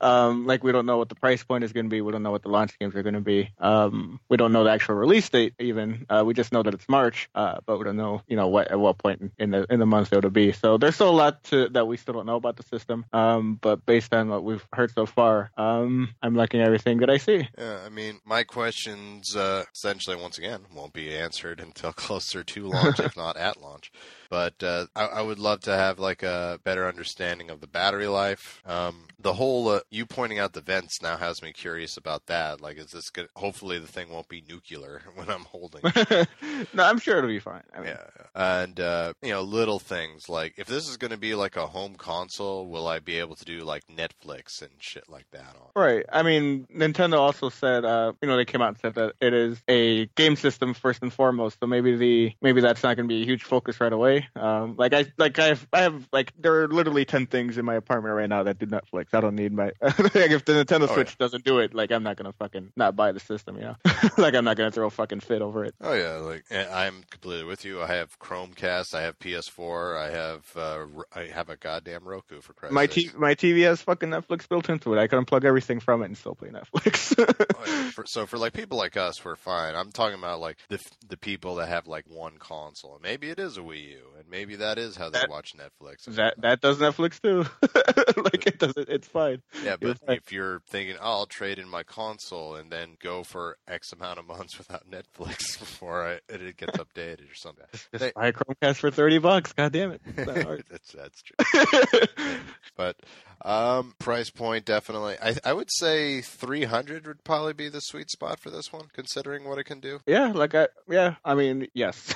[0.00, 2.00] Um, like we don't know what the price point is going to be.
[2.00, 3.50] We don't know what the launch games are going to be.
[3.58, 6.06] Um, we don't know the actual release date even.
[6.08, 8.70] Uh, we just know that it's March, uh, but we don't know, you know, what
[8.70, 10.52] at what point in- the in the month it'll be.
[10.52, 13.04] So there's still a lot to, that we still don't know about the system.
[13.12, 17.18] Um, but based on what we've heard so far, um, I'm liking everything that I
[17.18, 17.46] see.
[17.58, 22.64] Yeah, I mean, my questions uh, essentially, once again, won't be answered until closer to
[22.66, 23.92] launch, if not at launch.
[24.32, 28.06] But uh, I, I would love to have like a better understanding of the battery
[28.06, 28.62] life.
[28.64, 32.62] Um, the whole uh, you pointing out the vents now has me curious about that.
[32.62, 33.12] Like, is this?
[33.36, 35.82] Hopefully, the thing won't be nuclear when I'm holding.
[35.84, 36.28] it.
[36.72, 37.62] no, I'm sure it'll be fine.
[37.74, 41.18] I mean, Yeah, and uh, you know, little things like if this is going to
[41.18, 45.10] be like a home console, will I be able to do like Netflix and shit
[45.10, 45.68] like that on?
[45.76, 46.06] Right.
[46.10, 49.34] I mean, Nintendo also said, uh, you know, they came out and said that it
[49.34, 51.58] is a game system first and foremost.
[51.60, 54.21] So maybe the maybe that's not going to be a huge focus right away.
[54.36, 57.64] Um, like I like I have I have like there are literally ten things in
[57.64, 59.06] my apartment right now that do Netflix.
[59.12, 61.14] I don't need my like if the Nintendo Oh, Switch yeah.
[61.18, 63.56] doesn't do it, like I'm not gonna fucking not buy the system.
[63.56, 63.76] You know,
[64.18, 65.74] like I'm not gonna throw a fucking fit over it.
[65.80, 67.80] Oh yeah, like I'm completely with you.
[67.82, 72.52] I have Chromecast, I have PS4, I have uh, I have a goddamn Roku for
[72.52, 72.92] Christ's My sake.
[72.94, 74.98] t- my TV has fucking Netflix built into it.
[74.98, 77.12] I can unplug everything from it and still play Netflix.
[77.54, 77.90] Oh, yeah.
[77.90, 79.74] For, so for like people like us, we're fine.
[79.76, 83.56] I'm talking about like the the people that have like one console, maybe it is
[83.56, 86.04] a Wii U, and maybe that is how they That- watch Netflix.
[86.14, 87.44] that that does Netflix too.
[88.22, 88.88] like it does it.
[88.88, 89.42] It's fine.
[89.64, 93.22] yeah, but you're if you're thinking, oh, I'll trade in my console and then go
[93.24, 97.88] for X amount of months without Netflix before I, it gets updated or something, Just
[97.92, 99.52] They- buy a Chromecast for thirty bucks.
[99.52, 100.00] God damn it.
[100.06, 100.64] It's not hard.
[100.70, 102.38] that's that's true.
[102.76, 102.96] But
[103.44, 105.16] um, price point definitely.
[105.22, 109.44] I I would say 300 would probably be the sweet spot for this one, considering
[109.48, 110.00] what it can do.
[110.06, 112.14] Yeah, like I yeah, I mean yes,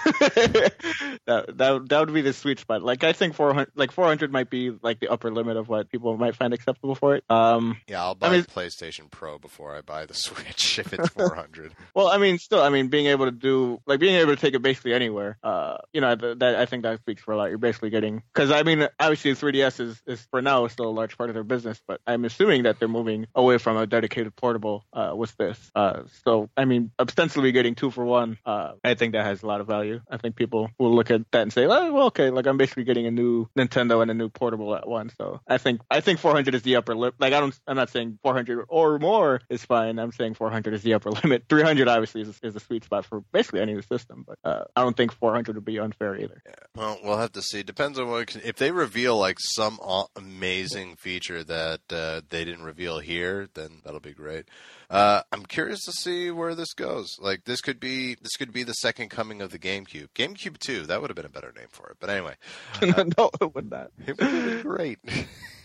[1.26, 2.82] that that that would be the sweet spot.
[2.82, 5.68] Like I think four hundred, like four hundred might be like the upper limit of
[5.68, 7.24] what people might find acceptable for it.
[7.30, 10.92] Um, Yeah, I'll buy I mean- a PlayStation Pro before I buy the Switch if
[10.92, 11.72] it's 400.
[11.94, 14.54] well, I mean, still, I mean, being able to do like being able to take
[14.54, 15.38] it basically anywhere.
[15.42, 17.48] Uh, you know, th- that I think that speaks for a lot.
[17.50, 21.16] You're basically getting because I mean, obviously, 3ds is is for now still a large
[21.16, 24.84] part of their business, but I'm assuming that they're moving away from a dedicated portable
[24.92, 25.58] uh, with this.
[25.74, 28.38] Uh, so I mean, ostensibly getting two for one.
[28.44, 30.00] Uh, I think that has a lot of value.
[30.10, 32.84] I think people will look at that and say, oh, well, okay, like I'm basically
[32.84, 35.14] getting a new Nintendo and a new portable at once.
[35.16, 37.14] So I think I think 400 is the upper limit.
[37.18, 39.98] Like I don't, I'm not saying 400 or more is fine.
[39.98, 41.44] I'm saying 400 is the upper limit.
[41.48, 44.82] 300 obviously is, is a sweet spot for basically any new system, but uh, I
[44.82, 46.42] don't think 400 would be unfair either.
[46.74, 47.62] Well, we'll have to see.
[47.62, 48.36] Depends on what.
[48.36, 49.78] If they reveal like some
[50.16, 54.46] amazing feature that uh, they didn't reveal here, then that'll be great.
[54.88, 57.18] Uh, I'm curious to see where this goes.
[57.20, 60.08] Like this could be this could be the second coming of the GameCube.
[60.14, 60.82] GameCube Two.
[60.86, 61.96] That would have been a better name for it.
[62.00, 62.34] But anyway,
[63.18, 63.90] no, it would not.
[64.06, 64.98] it would have been great.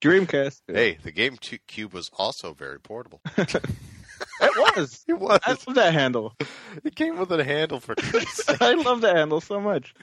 [0.00, 0.62] Dreamcast.
[0.66, 3.20] hey, the GameCube was also very portable.
[4.40, 5.04] It was.
[5.06, 5.40] It was.
[5.44, 6.34] I love that handle.
[6.84, 8.48] It came with a handle for Christ's.
[8.62, 9.94] I love that handle so much.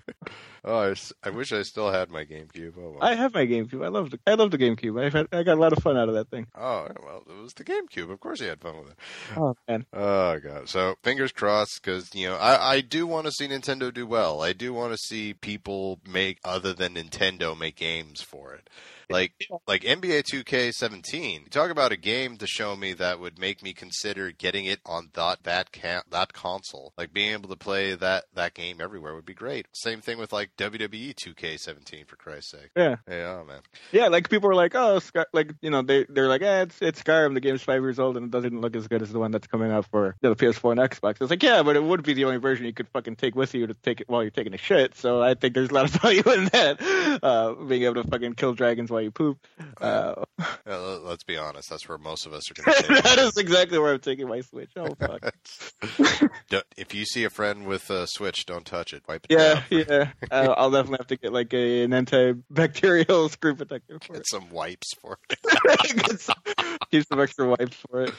[0.66, 0.93] Oh,
[1.24, 2.74] I, wish I still had my GameCube.
[2.78, 2.97] Oh, well.
[3.01, 3.84] I have my GameCube.
[3.84, 5.11] I love the I love the GameCube.
[5.11, 6.47] Had, I got a lot of fun out of that thing.
[6.55, 8.09] oh well, it was the GameCube.
[8.09, 8.97] Of course, you had fun with it.
[9.36, 9.86] Oh man.
[9.91, 10.70] Oh god.
[10.70, 14.41] So fingers crossed, because you know I, I do want to see Nintendo do well.
[14.41, 18.70] I do want to see people make other than Nintendo make games for it.
[19.09, 19.34] Like
[19.68, 21.49] like NBA 2K17.
[21.49, 25.09] Talk about a game to show me that would make me consider getting it on
[25.14, 26.93] that that ca- that console.
[26.97, 29.68] Like being able to play that that game everywhere would be great.
[29.74, 32.70] Same thing with like WWE 2K17 for Christ's sake.
[32.76, 32.97] Yeah.
[33.10, 33.62] Yeah, man.
[33.91, 36.82] Yeah, like people were like, oh, Sky, like you know, they they're like, eh, it's
[36.82, 37.34] it's Skyrim.
[37.34, 39.47] The game's five years old and it doesn't look as good as the one that's
[39.47, 41.22] coming out for you know, the PS4 and Xbox.
[41.22, 43.54] It's like, yeah, but it would be the only version you could fucking take with
[43.54, 44.95] you to take it while you're taking a shit.
[44.95, 48.34] So I think there's a lot of value in that, uh, being able to fucking
[48.36, 49.38] kill dragons while you poop.
[49.82, 50.24] Uh,
[50.66, 51.70] Yeah, let- let's be honest.
[51.70, 54.41] That's where most of us are going to that is exactly where I'm taking my
[54.41, 54.72] Switch.
[54.78, 55.34] Oh fuck.
[56.78, 59.04] If you see a friend with a Switch, don't touch it.
[59.08, 59.86] Wipe it Yeah, down.
[59.89, 60.12] yeah.
[60.50, 64.50] Uh, I'll definitely have to get like a, an antibacterial screen protector for Get some
[64.50, 65.38] wipes for it.
[65.44, 65.96] it.
[66.08, 66.36] Get some-
[66.91, 68.14] Keep some extra wipes for it.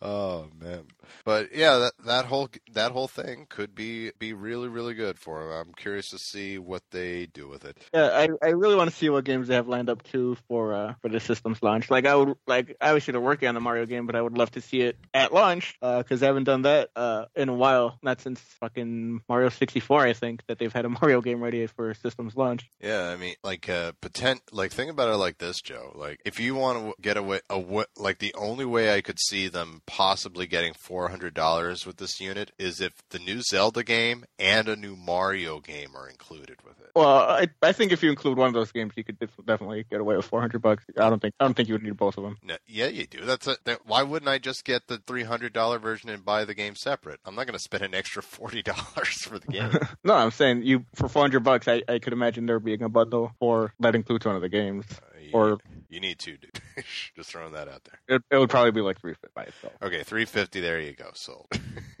[0.00, 0.84] Oh man,
[1.24, 5.40] but yeah, that that whole that whole thing could be be really really good for
[5.40, 5.52] them.
[5.52, 7.78] I'm curious to see what they do with it.
[7.92, 10.74] Yeah, I, I really want to see what games they have lined up too for
[10.74, 11.90] uh for the system's launch.
[11.90, 14.50] Like I would like obviously they're working on the Mario game, but I would love
[14.52, 17.98] to see it at launch because I haven't done that uh in a while.
[18.02, 21.94] Not since fucking Mario 64, I think that they've had a Mario game ready for
[21.94, 22.70] system's launch.
[22.80, 24.42] Yeah, I mean, like uh, potent.
[24.52, 25.92] Like think about it like this, Joe.
[25.94, 29.48] Like if you want to get away, away, like the only way I could see
[29.48, 34.24] them possibly getting four hundred dollars with this unit is if the new Zelda game
[34.38, 36.90] and a new Mario game are included with it.
[36.94, 40.00] Well, I I think if you include one of those games, you could definitely get
[40.00, 40.84] away with 400 bucks.
[40.98, 42.38] I don't think I don't think you would need both of them.
[42.42, 43.24] No, yeah, you do.
[43.24, 46.44] That's a, that, why wouldn't I just get the three hundred dollar version and buy
[46.44, 47.20] the game separate?
[47.24, 49.72] I'm not going to spend an extra forty dollars for the game.
[50.04, 51.68] no, I'm saying you for 400 bucks.
[51.68, 54.84] I, I could imagine there being a bundle for that includes one of the games.
[55.34, 55.58] Or-
[55.88, 56.60] you need to, dude.
[57.16, 58.16] just throwing that out there.
[58.16, 59.72] It, it would probably be like 350 by itself.
[59.82, 60.60] Okay, three fifty.
[60.60, 61.10] There you go.
[61.14, 61.46] Sold.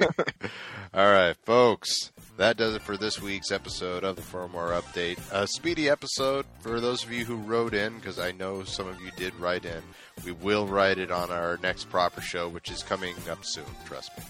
[0.94, 2.12] All right, folks.
[2.36, 5.18] That does it for this week's episode of the firmware update.
[5.32, 9.00] A speedy episode for those of you who wrote in, because I know some of
[9.00, 9.82] you did write in.
[10.24, 13.64] We will write it on our next proper show, which is coming up soon.
[13.84, 14.24] Trust me,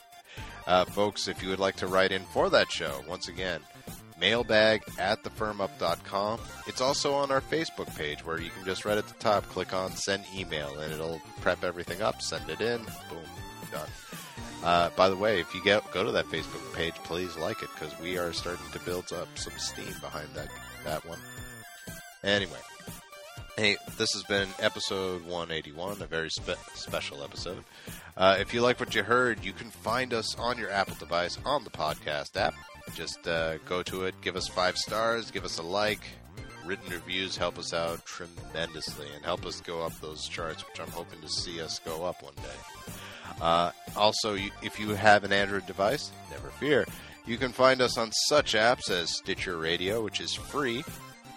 [0.66, 1.28] uh, folks.
[1.28, 3.60] If you would like to write in for that show, once again,
[4.18, 6.40] mailbag at thefirmup.com.
[6.66, 9.72] It's also on our Facebook page where you can just right at the top click
[9.74, 13.24] on send email and it'll prep everything up, send it in, boom,
[13.70, 13.88] done.
[14.62, 17.68] Uh, by the way, if you get go to that Facebook page, please like it
[17.74, 20.48] because we are starting to build up some steam behind that
[20.84, 21.18] that one.
[22.22, 22.58] Anyway,
[23.58, 27.62] hey, this has been episode 181, a very spe- special episode.
[28.16, 31.38] Uh, if you like what you heard, you can find us on your Apple device
[31.44, 32.54] on the podcast app.
[32.94, 36.00] Just uh, go to it, give us five stars, give us a like.
[36.64, 40.90] Written reviews help us out tremendously and help us go up those charts, which I'm
[40.90, 42.92] hoping to see us go up one day.
[43.40, 46.86] Uh, also, if you have an Android device, never fear.
[47.26, 50.84] You can find us on such apps as Stitcher Radio, which is free,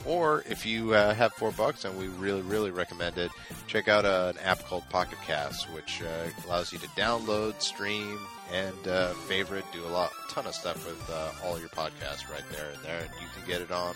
[0.07, 3.31] or if you uh, have four bucks, and we really, really recommend it,
[3.67, 8.19] check out uh, an app called Pocket Cast, which uh, allows you to download, stream,
[8.53, 12.43] and uh, favorite, do a lot, ton of stuff with uh, all your podcasts right
[12.51, 13.01] there and there.
[13.01, 13.95] And you can get it on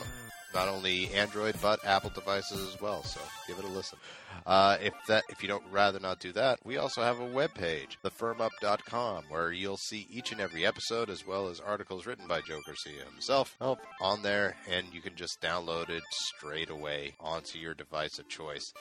[0.53, 3.03] not only Android but Apple devices as well.
[3.03, 3.97] So give it a listen.
[4.45, 7.53] Uh, if that if you don't rather not do that, we also have a web
[7.53, 12.41] page, thefirmup.com, where you'll see each and every episode as well as articles written by
[12.41, 17.59] Joe Garcia himself oh, on there, and you can just download it straight away onto
[17.59, 18.73] your device of choice.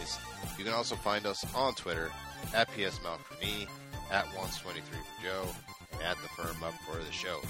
[0.00, 0.18] It's,
[0.58, 2.10] you can also find us on Twitter
[2.54, 3.66] at PSMalc for me,
[4.10, 5.46] at Wons23 for Joe,
[5.92, 7.40] and at the Firm Up for the show.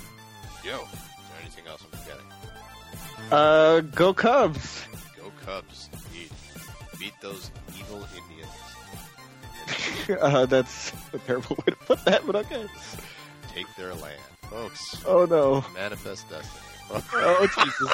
[0.64, 2.26] Joe, is there anything else I'm forgetting?
[3.30, 4.84] Uh, go Cubs.
[5.16, 6.30] Go Cubs, indeed.
[6.98, 10.18] Beat those evil Indians.
[10.22, 12.66] uh, that's a terrible way to put that, but okay.
[13.54, 14.20] Take their land.
[14.50, 15.64] Folks, Oh no.
[15.74, 16.62] manifest destiny.
[16.92, 17.92] Oh Jesus.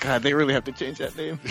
[0.00, 1.38] God, they really have to change that name.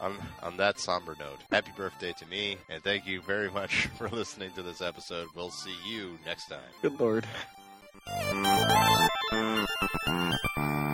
[0.00, 4.08] on, on that somber note, happy birthday to me, and thank you very much for
[4.10, 5.28] listening to this episode.
[5.34, 6.60] We'll see you next time.
[6.82, 7.26] Good lord.
[8.12, 8.46] Thank
[10.56, 10.89] you.